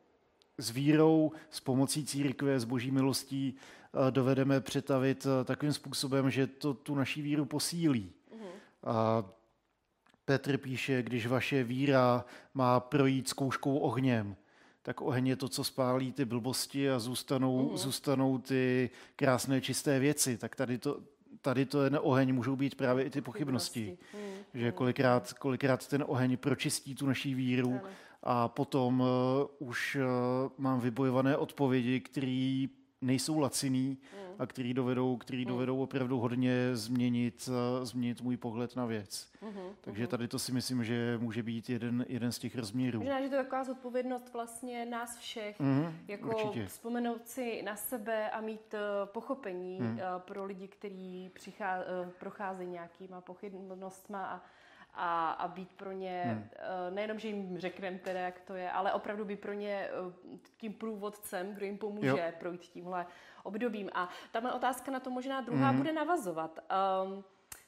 s 0.57 0.69
vírou, 0.69 1.31
s 1.49 1.59
pomocí 1.59 2.05
církve, 2.05 2.59
s 2.59 2.63
boží 2.63 2.91
milostí 2.91 3.55
eh, 3.55 4.11
dovedeme 4.11 4.61
přetavit 4.61 5.25
eh, 5.25 5.43
takovým 5.43 5.73
způsobem, 5.73 6.31
že 6.31 6.47
to 6.47 6.73
tu 6.73 6.95
naší 6.95 7.21
víru 7.21 7.45
posílí. 7.45 8.11
Uh-huh. 8.31 8.49
A 8.83 9.25
Petr 10.25 10.57
píše, 10.57 11.03
když 11.03 11.27
vaše 11.27 11.63
víra 11.63 12.25
má 12.53 12.79
projít 12.79 13.29
zkouškou 13.29 13.77
ohněm, 13.77 14.35
tak 14.81 15.01
oheň 15.01 15.27
je 15.27 15.35
to, 15.35 15.49
co 15.49 15.63
spálí 15.63 16.11
ty 16.11 16.25
blbosti 16.25 16.91
a 16.91 16.99
zůstanou, 16.99 17.69
mm. 17.69 17.77
zůstanou 17.77 18.37
ty 18.37 18.89
krásné 19.15 19.61
čisté 19.61 19.99
věci. 19.99 20.37
Tak 20.37 20.55
tady 20.55 20.77
to, 20.77 20.99
tady 21.43 21.65
to 21.65 21.83
je 21.83 21.89
na 21.89 21.99
oheň, 21.99 22.33
můžou 22.33 22.55
být 22.55 22.75
právě 22.75 23.05
i 23.05 23.09
ty 23.09 23.21
pochybnosti. 23.21 23.97
pochybnosti. 23.97 24.17
Mm. 24.53 24.61
Že 24.61 24.71
kolikrát, 24.71 25.33
kolikrát 25.33 25.87
ten 25.87 26.03
oheň 26.07 26.37
pročistí 26.37 26.95
tu 26.95 27.05
naší 27.05 27.33
víru 27.33 27.69
ano. 27.69 27.89
a 28.23 28.47
potom 28.47 28.99
uh, 28.99 29.07
už 29.67 29.95
uh, 29.95 30.51
mám 30.57 30.79
vybojované 30.79 31.37
odpovědi, 31.37 31.99
které 31.99 32.65
nejsou 33.03 33.39
laciný 33.39 33.97
mm. 34.13 34.35
a 34.39 34.45
který 34.45 34.73
dovedou, 34.73 35.17
který 35.17 35.45
mm. 35.45 35.47
dovedou 35.47 35.83
opravdu 35.83 36.19
hodně 36.19 36.75
změnit, 36.75 37.49
uh, 37.79 37.85
změnit 37.85 38.21
můj 38.21 38.37
pohled 38.37 38.75
na 38.75 38.85
věc. 38.85 39.31
Mm-hmm. 39.41 39.73
Takže 39.81 40.03
mm-hmm. 40.03 40.07
tady 40.07 40.27
to 40.27 40.39
si 40.39 40.51
myslím, 40.51 40.83
že 40.83 41.17
může 41.21 41.43
být 41.43 41.69
jeden, 41.69 42.05
jeden 42.09 42.31
z 42.31 42.39
těch 42.39 42.55
rozměrů. 42.55 42.99
Možná, 42.99 43.21
že 43.21 43.29
to 43.29 43.35
je 43.35 43.43
taková 43.43 43.63
zodpovědnost 43.63 44.33
vlastně 44.33 44.85
nás 44.85 45.17
všech, 45.17 45.59
mm, 45.59 45.97
jako 46.07 46.27
určitě. 46.27 46.65
vzpomenout 46.65 47.27
si 47.27 47.61
na 47.61 47.75
sebe 47.75 48.29
a 48.29 48.41
mít 48.41 48.73
uh, 48.73 48.79
pochopení 49.05 49.79
mm. 49.79 49.91
uh, 49.91 49.99
pro 50.19 50.45
lidi, 50.45 50.67
kteří 50.67 51.31
přichá, 51.33 51.77
uh, 51.77 52.09
procházejí 52.09 52.69
nějakýma 52.69 53.21
pochybnostma 53.21 54.25
a 54.25 54.41
a, 54.93 55.31
a 55.31 55.47
být 55.47 55.73
pro 55.73 55.91
ně, 55.91 56.21
hmm. 56.25 56.49
Eh, 56.55 56.91
nejenom, 56.91 57.19
že 57.19 57.27
jim 57.27 57.57
řekneme 57.57 57.99
teda, 57.99 58.19
jak 58.19 58.39
to 58.39 58.55
je, 58.55 58.71
ale 58.71 58.93
opravdu 58.93 59.25
být 59.25 59.39
pro 59.39 59.53
ně 59.53 59.89
eh, 59.89 60.37
tím 60.57 60.73
průvodcem, 60.73 61.53
kdo 61.53 61.65
jim 61.65 61.77
pomůže 61.77 62.07
jo. 62.07 62.17
projít 62.39 62.61
tímhle 62.61 63.05
obdobím. 63.43 63.89
A 63.93 64.09
tam 64.31 64.45
otázka 64.55 64.91
na 64.91 64.99
to 64.99 65.09
možná 65.09 65.41
druhá 65.41 65.69
hmm. 65.69 65.77
bude 65.77 65.93
navazovat. 65.93 66.59
Um, 67.05 67.23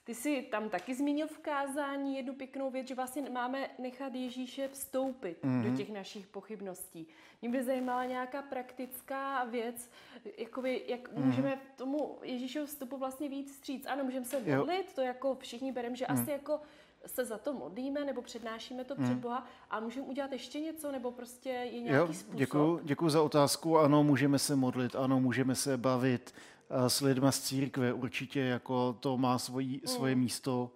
ty 0.06 0.16
jsi 0.16 0.42
tam 0.42 0.70
taky 0.70 0.96
zmínil 0.96 1.28
v 1.28 1.38
kázání 1.38 2.18
jednu 2.18 2.34
pěknou 2.34 2.72
věc, 2.72 2.88
že 2.88 2.96
vlastně 2.96 3.30
máme 3.30 3.70
nechat 3.80 4.16
Ježíše 4.16 4.68
vstoupit 4.68 5.44
mm-hmm. 5.44 5.72
do 5.72 5.78
těch 5.78 5.90
našich 5.90 6.28
pochybností. 6.28 7.08
Mě 7.42 7.50
by 7.52 7.64
zajímala 7.64 8.06
nějaká 8.06 8.42
praktická 8.42 9.44
věc, 9.44 9.92
jakoby, 10.38 10.84
jak 10.88 11.10
mm-hmm. 11.10 11.26
můžeme 11.26 11.62
tomu 11.76 12.20
Ježíšovu 12.24 12.66
vstupu 12.66 12.98
vlastně 12.98 13.30
víc 13.30 13.56
stříc. 13.56 13.86
Ano, 13.86 14.04
můžeme 14.04 14.26
se 14.26 14.40
modlit, 14.40 14.94
to 14.94 15.02
jako 15.02 15.36
všichni 15.36 15.72
bereme, 15.72 15.96
že 15.96 16.06
mm. 16.10 16.20
asi 16.20 16.32
jako 16.32 16.62
se 17.08 17.26
za 17.26 17.38
to 17.38 17.54
modlíme 17.54 18.06
nebo 18.06 18.22
přednášíme 18.22 18.84
to 18.84 18.96
před 18.96 19.06
hmm. 19.06 19.20
Boha 19.20 19.46
a 19.70 19.80
můžeme 19.80 20.08
udělat 20.08 20.32
ještě 20.32 20.60
něco 20.60 20.91
nebo 20.91 21.12
prostě 21.12 21.50
je 21.50 21.82
nějaký 21.82 22.08
jo, 22.08 22.13
způsob? 22.13 22.36
Děkuji, 22.36 22.80
děkuji 22.84 23.10
za 23.10 23.22
otázku. 23.22 23.80
Ano, 23.80 24.04
můžeme 24.04 24.39
se 24.39 24.56
modlit, 24.56 24.96
ano, 24.96 25.20
můžeme 25.20 25.56
se 25.56 25.78
bavit 25.78 26.34
uh, 26.70 26.86
s 26.86 27.02
lidma 27.02 27.32
z 27.32 27.39
církve. 27.39 27.94
Určitě 27.94 28.39
jako 28.39 28.98
to 29.00 29.18
má 29.18 29.39
svojí, 29.39 29.72
hmm. 29.72 29.88
svoje 29.88 30.15
místo, 30.15 30.72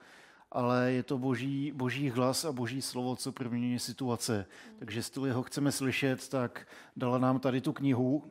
ale 0.52 0.92
je 0.92 1.04
to 1.04 1.18
boží, 1.18 1.72
boží 1.72 2.10
hlas 2.10 2.46
a 2.46 2.52
boží 2.52 2.82
slovo, 2.82 3.16
co 3.16 3.32
proměňuje 3.32 3.80
situace. 3.80 4.46
Hmm. 4.68 4.80
Takže 4.80 5.00
jestli 5.00 5.32
ho 5.32 5.44
chceme 5.44 5.72
slyšet, 5.72 6.30
tak 6.30 6.68
dala 6.96 7.18
nám 7.18 7.40
tady 7.40 7.62
tu 7.62 7.74
knihu, 7.74 8.24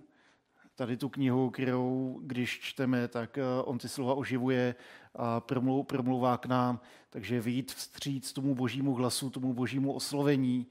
tady 0.78 0.96
tu 0.96 1.08
knihu, 1.08 1.50
kterou 1.50 2.18
když 2.22 2.60
čteme, 2.60 3.08
tak 3.08 3.36
uh, 3.36 3.70
on 3.70 3.78
ty 3.78 3.88
slova 3.88 4.14
oživuje 4.14 4.74
a 5.14 5.40
promlouvá 5.82 6.36
k 6.36 6.46
nám. 6.46 6.80
Takže 7.10 7.40
vyjít 7.40 7.72
vstříc 7.72 8.32
tomu 8.32 8.54
božímu 8.54 8.94
hlasu, 8.94 9.30
tomu 9.30 9.52
božímu 9.52 9.92
oslovení, 9.92 10.66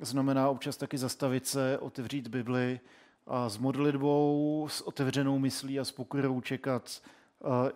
znamená 0.00 0.48
občas 0.48 0.76
taky 0.76 0.98
zastavit 0.98 1.46
se, 1.46 1.78
otevřít 1.78 2.28
Bibli 2.28 2.80
a 3.26 3.48
s 3.48 3.58
modlitbou, 3.58 4.66
s 4.70 4.80
otevřenou 4.80 5.38
myslí 5.38 5.80
a 5.80 5.84
s 5.84 5.92
pokorou 5.92 6.40
čekat, 6.40 7.02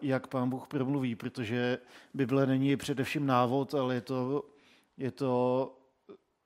jak 0.03 0.27
pán 0.27 0.51
Bůh 0.51 0.67
promluví, 0.67 1.15
protože 1.15 1.79
Bible 2.15 2.47
není 2.47 2.77
především 2.77 3.27
návod, 3.27 3.75
ale 3.75 3.95
je 3.95 4.01
to, 4.01 4.45
je 4.97 5.11
to 5.11 5.73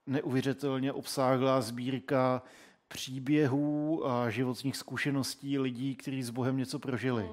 neuvěřitelně 0.07 0.93
obsáhlá 0.93 1.61
sbírka 1.61 2.43
příběhů 2.95 4.07
a 4.07 4.31
životních 4.31 4.77
zkušeností 4.77 5.59
lidí, 5.59 5.95
kteří 5.97 6.23
s 6.23 6.31
Bohem 6.31 6.57
něco 6.57 6.79
prožili. 6.79 7.29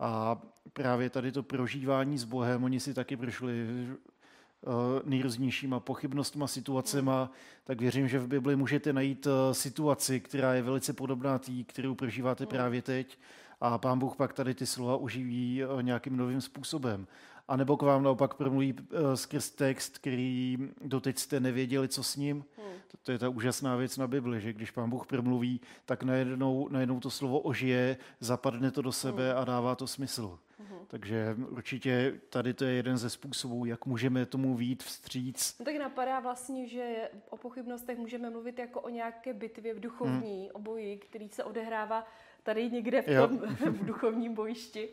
A 0.00 0.42
právě 0.72 1.10
tady 1.10 1.32
to 1.32 1.42
prožívání 1.42 2.18
s 2.18 2.24
Bohem, 2.24 2.64
oni 2.64 2.80
si 2.80 2.94
taky 2.94 3.16
prošli 3.16 3.52
uh, 3.52 4.72
nejrůznějšíma 5.04 5.80
pochybnostma, 5.80 6.46
situacema, 6.46 7.30
tak 7.64 7.80
věřím, 7.80 8.08
že 8.08 8.18
v 8.18 8.28
Bibli 8.28 8.56
můžete 8.56 8.92
najít 8.92 9.26
uh, 9.26 9.32
situaci, 9.52 10.20
která 10.20 10.54
je 10.54 10.62
velice 10.62 10.92
podobná 10.92 11.38
té, 11.38 11.52
kterou 11.66 11.94
prožíváte 11.94 12.46
právě 12.46 12.82
teď 12.82 13.18
a 13.60 13.78
pán 13.78 13.98
Bůh 13.98 14.16
pak 14.16 14.32
tady 14.32 14.54
ty 14.54 14.66
slova 14.66 14.96
uživí 14.96 15.64
uh, 15.64 15.82
nějakým 15.82 16.16
novým 16.16 16.40
způsobem. 16.40 17.06
A 17.48 17.56
nebo 17.56 17.76
k 17.76 17.82
vám 17.82 18.02
naopak 18.02 18.34
promluví 18.34 18.74
skrz 19.14 19.50
text, 19.50 19.98
který 19.98 20.58
doteď 20.80 21.18
jste 21.18 21.40
nevěděli, 21.40 21.88
co 21.88 22.02
s 22.02 22.16
ním. 22.16 22.44
Hmm. 22.56 22.74
To, 22.88 22.96
to 23.02 23.12
je 23.12 23.18
ta 23.18 23.28
úžasná 23.28 23.76
věc 23.76 23.96
na 23.96 24.06
Bibli, 24.06 24.40
že 24.40 24.52
když 24.52 24.70
pán 24.70 24.90
Bůh 24.90 25.06
promluví, 25.06 25.60
tak 25.84 26.02
najednou, 26.02 26.68
najednou 26.68 27.00
to 27.00 27.10
slovo 27.10 27.40
ožije, 27.40 27.96
zapadne 28.20 28.70
to 28.70 28.82
do 28.82 28.92
sebe 28.92 29.30
hmm. 29.30 29.40
a 29.40 29.44
dává 29.44 29.74
to 29.74 29.86
smysl. 29.86 30.38
Takže 30.86 31.36
určitě 31.48 32.20
tady 32.28 32.54
to 32.54 32.64
je 32.64 32.72
jeden 32.72 32.98
ze 32.98 33.10
způsobů, 33.10 33.64
jak 33.64 33.86
můžeme 33.86 34.26
tomu 34.26 34.54
vít 34.54 34.82
vstříc. 34.82 35.56
No 35.58 35.64
tak 35.64 35.76
napadá 35.76 36.20
vlastně, 36.20 36.68
že 36.68 37.10
o 37.30 37.36
pochybnostech 37.36 37.98
můžeme 37.98 38.30
mluvit 38.30 38.58
jako 38.58 38.80
o 38.80 38.88
nějaké 38.88 39.34
bitvě 39.34 39.74
v 39.74 39.80
duchovní 39.80 40.40
hmm. 40.40 40.50
oboji, 40.52 40.96
který 40.96 41.28
se 41.28 41.44
odehrává 41.44 42.06
tady 42.44 42.70
někde 42.70 43.02
v 43.02 43.06
tom 43.06 43.38
v 43.72 43.84
duchovním 43.84 44.34
bojišti 44.34 44.88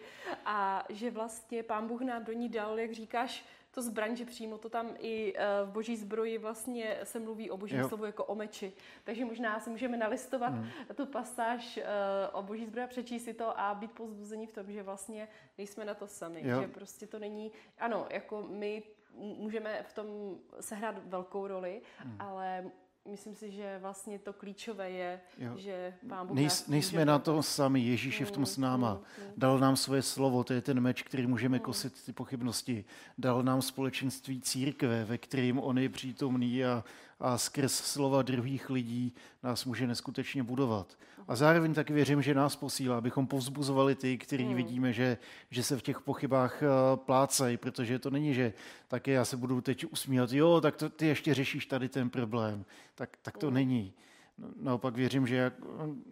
a 0.45 0.85
že 0.89 1.11
vlastně 1.11 1.63
pán 1.63 1.87
Bůh 1.87 2.01
nám 2.01 2.23
do 2.23 2.33
ní 2.33 2.49
dal, 2.49 2.79
jak 2.79 2.91
říkáš, 2.91 3.45
to 3.71 3.81
zbraň, 3.81 4.15
že 4.15 4.25
přímo 4.25 4.57
to 4.57 4.69
tam 4.69 4.89
i 4.99 5.33
eh, 5.35 5.45
v 5.65 5.69
boží 5.69 5.97
zbroji 5.97 6.37
vlastně 6.37 6.97
se 7.03 7.19
mluví 7.19 7.51
o 7.51 7.57
božím 7.57 7.79
jo. 7.79 7.87
slovu 7.87 8.05
jako 8.05 8.25
o 8.25 8.35
meči. 8.35 8.73
Takže 9.03 9.25
možná 9.25 9.59
si 9.59 9.69
můžeme 9.69 9.97
nalistovat 9.97 10.53
hmm. 10.53 10.69
tu 10.95 11.05
pasáž 11.05 11.77
eh, 11.77 11.85
o 12.31 12.43
boží 12.43 12.65
zbroji, 12.65 12.87
přečíst 12.87 13.23
si 13.23 13.33
to 13.33 13.59
a 13.59 13.75
být 13.75 13.91
pozbuzení 13.91 14.47
v 14.47 14.51
tom, 14.51 14.71
že 14.71 14.83
vlastně 14.83 15.27
nejsme 15.57 15.85
na 15.85 15.93
to 15.93 16.07
sami. 16.07 16.41
Jo. 16.47 16.61
Že 16.61 16.67
prostě 16.67 17.07
to 17.07 17.19
není, 17.19 17.51
ano, 17.79 18.07
jako 18.09 18.47
my 18.49 18.83
můžeme 19.17 19.83
v 19.83 19.93
tom 19.93 20.37
sehrát 20.59 20.95
velkou 21.05 21.47
roli, 21.47 21.81
hmm. 21.97 22.15
ale 22.19 22.71
myslím 23.09 23.35
si, 23.35 23.51
že 23.51 23.77
vlastně 23.81 24.19
to 24.19 24.33
klíčové 24.33 24.91
je, 24.91 25.21
jo. 25.37 25.57
že 25.57 25.93
Pán 26.09 26.27
Bůh 26.27 26.35
Nejs, 26.35 26.67
Nejsme 26.67 27.05
na 27.05 27.19
to 27.19 27.43
sami, 27.43 27.79
Ježíš 27.79 28.19
je 28.19 28.25
v 28.25 28.31
tom 28.31 28.45
s 28.45 28.57
náma. 28.57 28.93
Mm, 28.93 29.25
mm. 29.25 29.33
Dal 29.37 29.59
nám 29.59 29.75
svoje 29.75 30.01
slovo, 30.01 30.43
to 30.43 30.53
je 30.53 30.61
ten 30.61 30.79
meč, 30.79 31.03
který 31.03 31.27
můžeme 31.27 31.59
kosit 31.59 32.05
ty 32.05 32.13
pochybnosti. 32.13 32.85
Dal 33.17 33.43
nám 33.43 33.61
společenství 33.61 34.41
církve, 34.41 35.05
ve 35.05 35.17
kterým 35.17 35.59
on 35.59 35.77
je 35.77 35.89
přítomný 35.89 36.65
a, 36.65 36.83
a 37.21 37.37
skrz 37.37 37.73
slova 37.73 38.21
druhých 38.21 38.69
lidí 38.69 39.15
nás 39.43 39.65
může 39.65 39.87
neskutečně 39.87 40.43
budovat. 40.43 40.97
A 41.27 41.35
zároveň 41.35 41.73
taky 41.73 41.93
věřím, 41.93 42.21
že 42.21 42.33
nás 42.33 42.55
posílá, 42.55 42.97
abychom 42.97 43.27
povzbuzovali 43.27 43.95
ty, 43.95 44.17
který 44.17 44.43
hmm. 44.43 44.55
vidíme, 44.55 44.93
že, 44.93 45.17
že 45.49 45.63
se 45.63 45.77
v 45.77 45.81
těch 45.81 46.01
pochybách 46.01 46.61
uh, 46.61 46.99
plácají, 46.99 47.57
protože 47.57 47.99
to 47.99 48.09
není, 48.09 48.33
že 48.33 48.53
také 48.87 49.11
já 49.11 49.25
se 49.25 49.37
budu 49.37 49.61
teď 49.61 49.85
usmívat, 49.91 50.31
jo, 50.31 50.61
tak 50.61 50.75
to, 50.75 50.89
ty 50.89 51.07
ještě 51.07 51.33
řešíš 51.33 51.65
tady 51.65 51.89
ten 51.89 52.09
problém. 52.09 52.65
Tak, 52.95 53.17
tak 53.21 53.37
to 53.37 53.47
hmm. 53.47 53.55
není. 53.55 53.93
No, 54.37 54.47
naopak 54.61 54.95
věřím, 54.95 55.27
že 55.27 55.35
jak, 55.35 55.53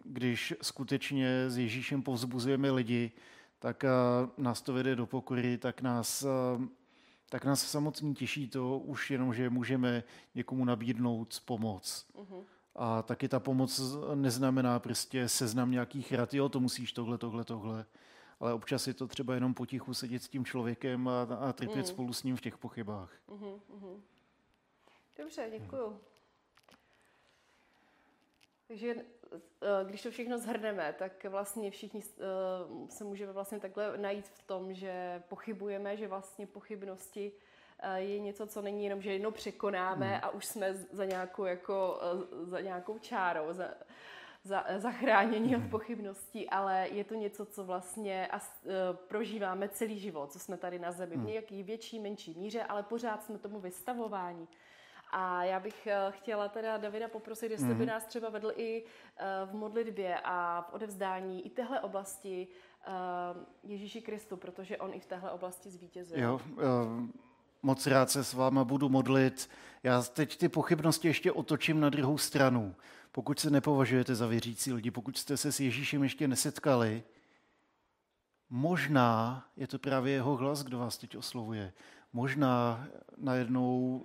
když 0.04 0.54
skutečně 0.62 1.50
s 1.50 1.58
Ježíšem 1.58 2.02
povzbuzujeme 2.02 2.70
lidi, 2.70 3.12
tak 3.58 3.84
uh, 3.84 4.44
nás 4.44 4.62
to 4.62 4.72
vede 4.72 4.96
do 4.96 5.06
pokory, 5.06 5.58
tak 5.58 5.82
nás, 5.82 6.22
uh, 6.22 6.64
tak 7.30 7.44
nás 7.44 7.70
samotný 7.70 8.14
těší 8.14 8.48
to 8.48 8.78
už 8.78 9.10
jenom, 9.10 9.34
že 9.34 9.50
můžeme 9.50 10.02
někomu 10.34 10.64
nabídnout 10.64 11.42
pomoc. 11.44 12.06
Uh-huh. 12.14 12.44
A 12.76 13.02
taky 13.02 13.28
ta 13.28 13.40
pomoc 13.40 13.80
neznamená 14.14 14.78
prostě 14.78 15.28
seznam 15.28 15.70
nějakých 15.70 16.12
rad, 16.12 16.34
jo, 16.34 16.48
to 16.48 16.60
musíš 16.60 16.92
tohle, 16.92 17.18
tohle, 17.18 17.44
tohle. 17.44 17.86
Ale 18.40 18.54
občas 18.54 18.86
je 18.86 18.94
to 18.94 19.06
třeba 19.06 19.34
jenom 19.34 19.54
potichu 19.54 19.94
sedět 19.94 20.22
s 20.22 20.28
tím 20.28 20.44
člověkem 20.44 21.08
a, 21.08 21.22
a 21.22 21.52
trpět 21.52 21.76
mm. 21.76 21.84
spolu 21.84 22.12
s 22.12 22.22
ním 22.22 22.36
v 22.36 22.40
těch 22.40 22.58
pochybách. 22.58 23.12
Mm-hmm, 23.28 23.60
mm-hmm. 23.74 24.00
Dobře, 25.18 25.50
děkuju. 25.58 25.90
Mm. 25.90 25.98
Takže 28.68 28.94
když 29.84 30.02
to 30.02 30.10
všechno 30.10 30.38
zhrneme, 30.38 30.94
tak 30.98 31.24
vlastně 31.24 31.70
všichni 31.70 32.02
eh, 32.02 32.90
se 32.90 33.04
můžeme 33.04 33.32
vlastně 33.32 33.60
takhle 33.60 33.98
najít 33.98 34.28
v 34.28 34.42
tom, 34.42 34.74
že 34.74 35.22
pochybujeme, 35.28 35.96
že 35.96 36.08
vlastně 36.08 36.46
pochybnosti 36.46 37.32
je 37.96 38.20
něco, 38.20 38.46
co 38.46 38.62
není 38.62 38.84
jenom, 38.84 39.02
že 39.02 39.12
jednou 39.12 39.30
překonáme 39.30 40.06
hmm. 40.06 40.20
a 40.22 40.30
už 40.30 40.44
jsme 40.44 40.74
za 40.74 41.04
nějakou, 41.04 41.44
jako, 41.44 42.00
za 42.42 42.60
nějakou 42.60 42.98
čárou, 42.98 43.52
za, 43.52 43.68
za, 44.44 44.64
zachránění 44.76 45.56
od 45.56 45.60
hmm. 45.60 45.70
pochybností, 45.70 46.50
ale 46.50 46.88
je 46.88 47.04
to 47.04 47.14
něco, 47.14 47.46
co 47.46 47.64
vlastně 47.64 48.26
a, 48.26 48.36
uh, 48.36 48.72
prožíváme 49.08 49.68
celý 49.68 49.98
život, 49.98 50.32
co 50.32 50.38
jsme 50.38 50.56
tady 50.56 50.78
na 50.78 50.92
zemi, 50.92 51.14
v 51.14 51.18
hmm. 51.18 51.26
nějaký 51.26 51.62
větší, 51.62 51.98
menší 52.00 52.34
míře, 52.34 52.62
ale 52.62 52.82
pořád 52.82 53.22
jsme 53.22 53.38
tomu 53.38 53.60
vystavováni. 53.60 54.48
A 55.10 55.44
já 55.44 55.60
bych 55.60 55.88
uh, 56.06 56.12
chtěla 56.12 56.48
teda 56.48 56.78
Davida 56.78 57.08
poprosit, 57.08 57.50
jestli 57.50 57.68
mm. 57.68 57.78
by 57.78 57.86
nás 57.86 58.04
třeba 58.04 58.28
vedl 58.28 58.52
i 58.56 58.84
uh, 58.84 59.50
v 59.50 59.54
modlitbě 59.54 60.20
a 60.24 60.66
v 60.70 60.72
odevzdání 60.72 61.46
i 61.46 61.50
téhle 61.50 61.80
oblasti 61.80 62.48
Ježíši 63.62 64.00
Kristu, 64.00 64.36
protože 64.36 64.78
on 64.78 64.94
i 64.94 65.00
v 65.00 65.06
téhle 65.06 65.30
oblasti 65.30 65.70
zvítězuje. 65.70 66.22
Jo, 66.22 66.40
moc 67.62 67.86
rád 67.86 68.10
se 68.10 68.24
s 68.24 68.34
váma 68.34 68.64
budu 68.64 68.88
modlit. 68.88 69.50
Já 69.82 70.02
teď 70.02 70.36
ty 70.36 70.48
pochybnosti 70.48 71.08
ještě 71.08 71.32
otočím 71.32 71.80
na 71.80 71.88
druhou 71.88 72.18
stranu. 72.18 72.74
Pokud 73.12 73.38
se 73.38 73.50
nepovažujete 73.50 74.14
za 74.14 74.26
věřící 74.26 74.72
lidi, 74.72 74.90
pokud 74.90 75.16
jste 75.16 75.36
se 75.36 75.52
s 75.52 75.60
Ježíšem 75.60 76.02
ještě 76.02 76.28
nesetkali, 76.28 77.02
možná 78.50 79.44
je 79.56 79.66
to 79.66 79.78
právě 79.78 80.12
jeho 80.12 80.36
hlas, 80.36 80.62
kdo 80.62 80.78
vás 80.78 80.98
teď 80.98 81.16
oslovuje. 81.16 81.72
Možná 82.12 82.86
najednou 83.16 84.04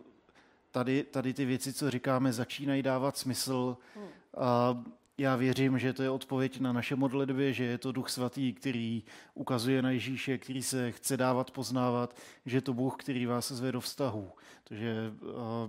tady, 0.75 1.03
tady 1.03 1.33
ty 1.33 1.45
věci, 1.45 1.73
co 1.73 1.91
říkáme, 1.91 2.33
začínají 2.33 2.83
dávat 2.83 3.17
smysl. 3.17 3.77
Hmm. 3.95 4.07
A 4.38 4.83
já 5.17 5.35
věřím, 5.35 5.79
že 5.79 5.93
to 5.93 6.03
je 6.03 6.09
odpověď 6.09 6.59
na 6.59 6.73
naše 6.73 6.95
modlitby, 6.95 7.53
že 7.53 7.63
je 7.63 7.77
to 7.77 7.91
Duch 7.91 8.09
Svatý, 8.09 8.53
který 8.53 9.03
ukazuje 9.33 9.81
na 9.81 9.91
Ježíše, 9.91 10.38
který 10.38 10.63
se 10.63 10.91
chce 10.91 11.17
dávat 11.17 11.51
poznávat, 11.51 12.17
že 12.45 12.57
je 12.57 12.61
to 12.61 12.73
Bůh, 12.73 12.95
který 12.97 13.25
vás 13.25 13.51
zve 13.51 13.71
do 13.71 13.81
vztahu. 13.81 14.31
Takže 14.63 15.11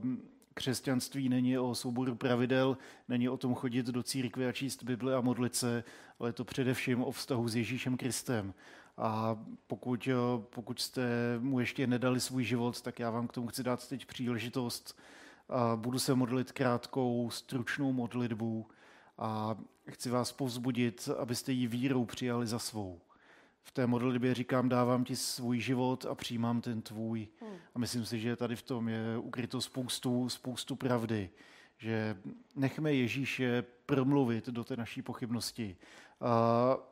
um, 0.02 0.22
křesťanství 0.56 1.28
není 1.28 1.58
o 1.58 1.74
souboru 1.74 2.14
pravidel, 2.14 2.78
není 3.08 3.28
o 3.28 3.36
tom 3.36 3.54
chodit 3.54 3.86
do 3.86 4.02
církve 4.02 4.48
a 4.48 4.52
číst 4.52 4.82
Bibli 4.82 5.14
a 5.14 5.20
modlit 5.20 5.54
se, 5.54 5.84
ale 6.18 6.28
je 6.28 6.32
to 6.32 6.44
především 6.44 7.02
o 7.02 7.10
vztahu 7.10 7.48
s 7.48 7.56
Ježíšem 7.56 7.96
Kristem. 7.96 8.54
A 8.96 9.38
pokud, 9.66 10.08
pokud 10.50 10.80
jste 10.80 11.08
mu 11.38 11.60
ještě 11.60 11.86
nedali 11.86 12.20
svůj 12.20 12.44
život, 12.44 12.82
tak 12.82 12.98
já 12.98 13.10
vám 13.10 13.28
k 13.28 13.32
tomu 13.32 13.46
chci 13.46 13.62
dát 13.62 13.88
teď 13.88 14.06
příležitost. 14.06 14.98
A 15.48 15.76
budu 15.76 15.98
se 15.98 16.14
modlit 16.14 16.52
krátkou, 16.52 17.30
stručnou 17.30 17.92
modlitbu 17.92 18.66
a 19.18 19.56
chci 19.90 20.10
vás 20.10 20.32
povzbudit, 20.32 21.08
abyste 21.18 21.52
ji 21.52 21.66
vírou 21.66 22.04
přijali 22.04 22.46
za 22.46 22.58
svou. 22.58 23.00
V 23.66 23.70
té 23.70 23.86
modlitbě 23.86 24.34
říkám, 24.34 24.68
dávám 24.68 25.04
ti 25.04 25.16
svůj 25.16 25.60
život 25.60 26.06
a 26.10 26.14
přijímám 26.14 26.60
ten 26.60 26.82
tvůj. 26.82 27.28
Hmm. 27.40 27.56
A 27.74 27.78
myslím 27.78 28.06
si, 28.06 28.20
že 28.20 28.36
tady 28.36 28.56
v 28.56 28.62
tom 28.62 28.88
je 28.88 29.18
ukryto 29.18 29.60
spoustu, 29.60 30.28
spoustu 30.28 30.76
pravdy 30.76 31.30
že 31.78 32.16
nechme 32.54 32.94
Ježíše 32.94 33.64
promluvit 33.86 34.48
do 34.48 34.64
té 34.64 34.76
naší 34.76 35.02
pochybnosti. 35.02 35.76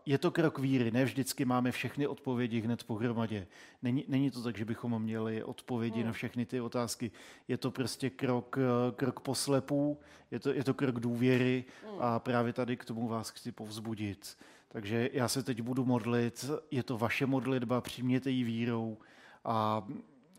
Je 0.07 0.19
to 0.19 0.31
krok 0.31 0.59
víry, 0.59 0.91
ne 0.91 1.05
vždycky 1.05 1.45
máme 1.45 1.73
všechny 1.73 2.07
odpovědi 2.07 2.61
hned 2.61 2.85
pohromadě. 2.85 3.47
Není, 3.83 4.05
není 4.09 4.31
to 4.31 4.43
tak, 4.43 4.57
že 4.57 4.65
bychom 4.65 5.03
měli 5.03 5.45
odpovědi 5.45 5.99
hmm. 5.99 6.07
na 6.07 6.13
všechny 6.13 6.47
ty 6.47 6.61
otázky. 6.61 7.11
Je 7.49 7.57
to 7.57 7.71
prostě 7.71 8.11
krok, 8.11 8.59
krok 8.97 9.21
poslepů, 9.21 10.01
je 10.31 10.41
to, 10.41 10.53
je 10.53 10.65
to 10.65 10.75
krok 10.75 11.01
důvěry 11.01 11.65
hmm. 11.91 11.99
a 12.01 12.19
právě 12.19 12.53
tady 12.53 12.77
k 12.77 12.85
tomu 12.85 13.09
vás 13.09 13.31
chci 13.31 13.53
povzbudit. 13.53 14.37
Takže 14.75 15.11
já 15.13 15.29
se 15.29 15.43
teď 15.43 15.61
budu 15.61 15.85
modlit, 15.85 16.51
je 16.71 16.83
to 16.83 16.99
vaše 16.99 17.27
modlitba, 17.27 17.81
přijměte 17.81 18.31
ji 18.31 18.45
vírou 18.45 18.99
a 19.45 19.87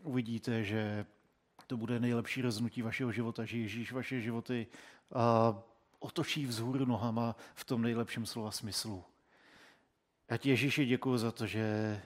uvidíte, 0.02 0.64
že 0.64 1.06
to 1.66 1.76
bude 1.76 2.00
nejlepší 2.00 2.42
rozhodnutí 2.42 2.82
vašeho 2.82 3.12
života, 3.12 3.44
že 3.44 3.58
Ježíš 3.58 3.92
vaše 3.92 4.20
životy 4.20 4.66
a, 5.14 5.62
otočí 5.98 6.46
vzhůru 6.46 6.84
nohama 6.84 7.36
v 7.54 7.64
tom 7.64 7.82
nejlepším 7.82 8.26
slova 8.26 8.50
smyslu. 8.50 9.04
Já 10.30 10.36
ti 10.36 10.48
Ježíši 10.50 10.86
děkuji 10.86 11.18
za 11.18 11.32
to, 11.32 11.46
že 11.46 12.00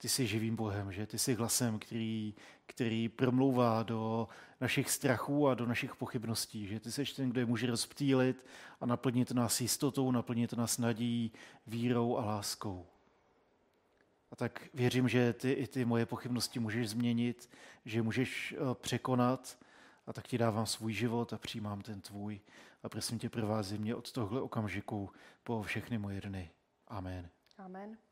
ty 0.00 0.08
jsi 0.08 0.26
živým 0.26 0.56
Bohem, 0.56 0.92
že 0.92 1.06
ty 1.06 1.18
jsi 1.18 1.34
hlasem, 1.34 1.78
který, 1.78 2.34
který 2.66 3.08
promlouvá 3.08 3.82
do 3.82 4.28
našich 4.60 4.90
strachů 4.90 5.48
a 5.48 5.54
do 5.54 5.66
našich 5.66 5.96
pochybností, 5.96 6.66
že 6.66 6.80
ty 6.80 6.92
jsi 6.92 7.04
ten, 7.04 7.30
kdo 7.30 7.40
je 7.40 7.46
může 7.46 7.66
rozptýlit 7.66 8.46
a 8.80 8.86
naplnit 8.86 9.30
nás 9.30 9.60
jistotou, 9.60 10.10
naplnit 10.10 10.52
nás 10.52 10.78
nadějí, 10.78 11.32
vírou 11.66 12.16
a 12.16 12.24
láskou. 12.24 12.86
A 14.30 14.36
tak 14.36 14.68
věřím, 14.74 15.08
že 15.08 15.32
ty 15.32 15.52
i 15.52 15.66
ty 15.66 15.84
moje 15.84 16.06
pochybnosti 16.06 16.58
můžeš 16.58 16.88
změnit, 16.88 17.50
že 17.84 18.02
můžeš 18.02 18.54
eh, 18.56 18.74
překonat 18.74 19.58
a 20.06 20.12
tak 20.12 20.28
ti 20.28 20.38
dávám 20.38 20.66
svůj 20.66 20.92
život 20.92 21.32
a 21.32 21.38
přijímám 21.38 21.82
ten 21.82 22.00
tvůj. 22.00 22.40
A 22.82 22.88
prosím 22.88 23.18
tě, 23.18 23.30
provází 23.30 23.78
mě 23.78 23.94
od 23.94 24.12
tohle 24.12 24.40
okamžiku 24.40 25.10
po 25.44 25.62
všechny 25.62 25.98
moje 25.98 26.20
dny. 26.20 26.50
Amen. 26.88 27.28
Amen. 27.58 28.09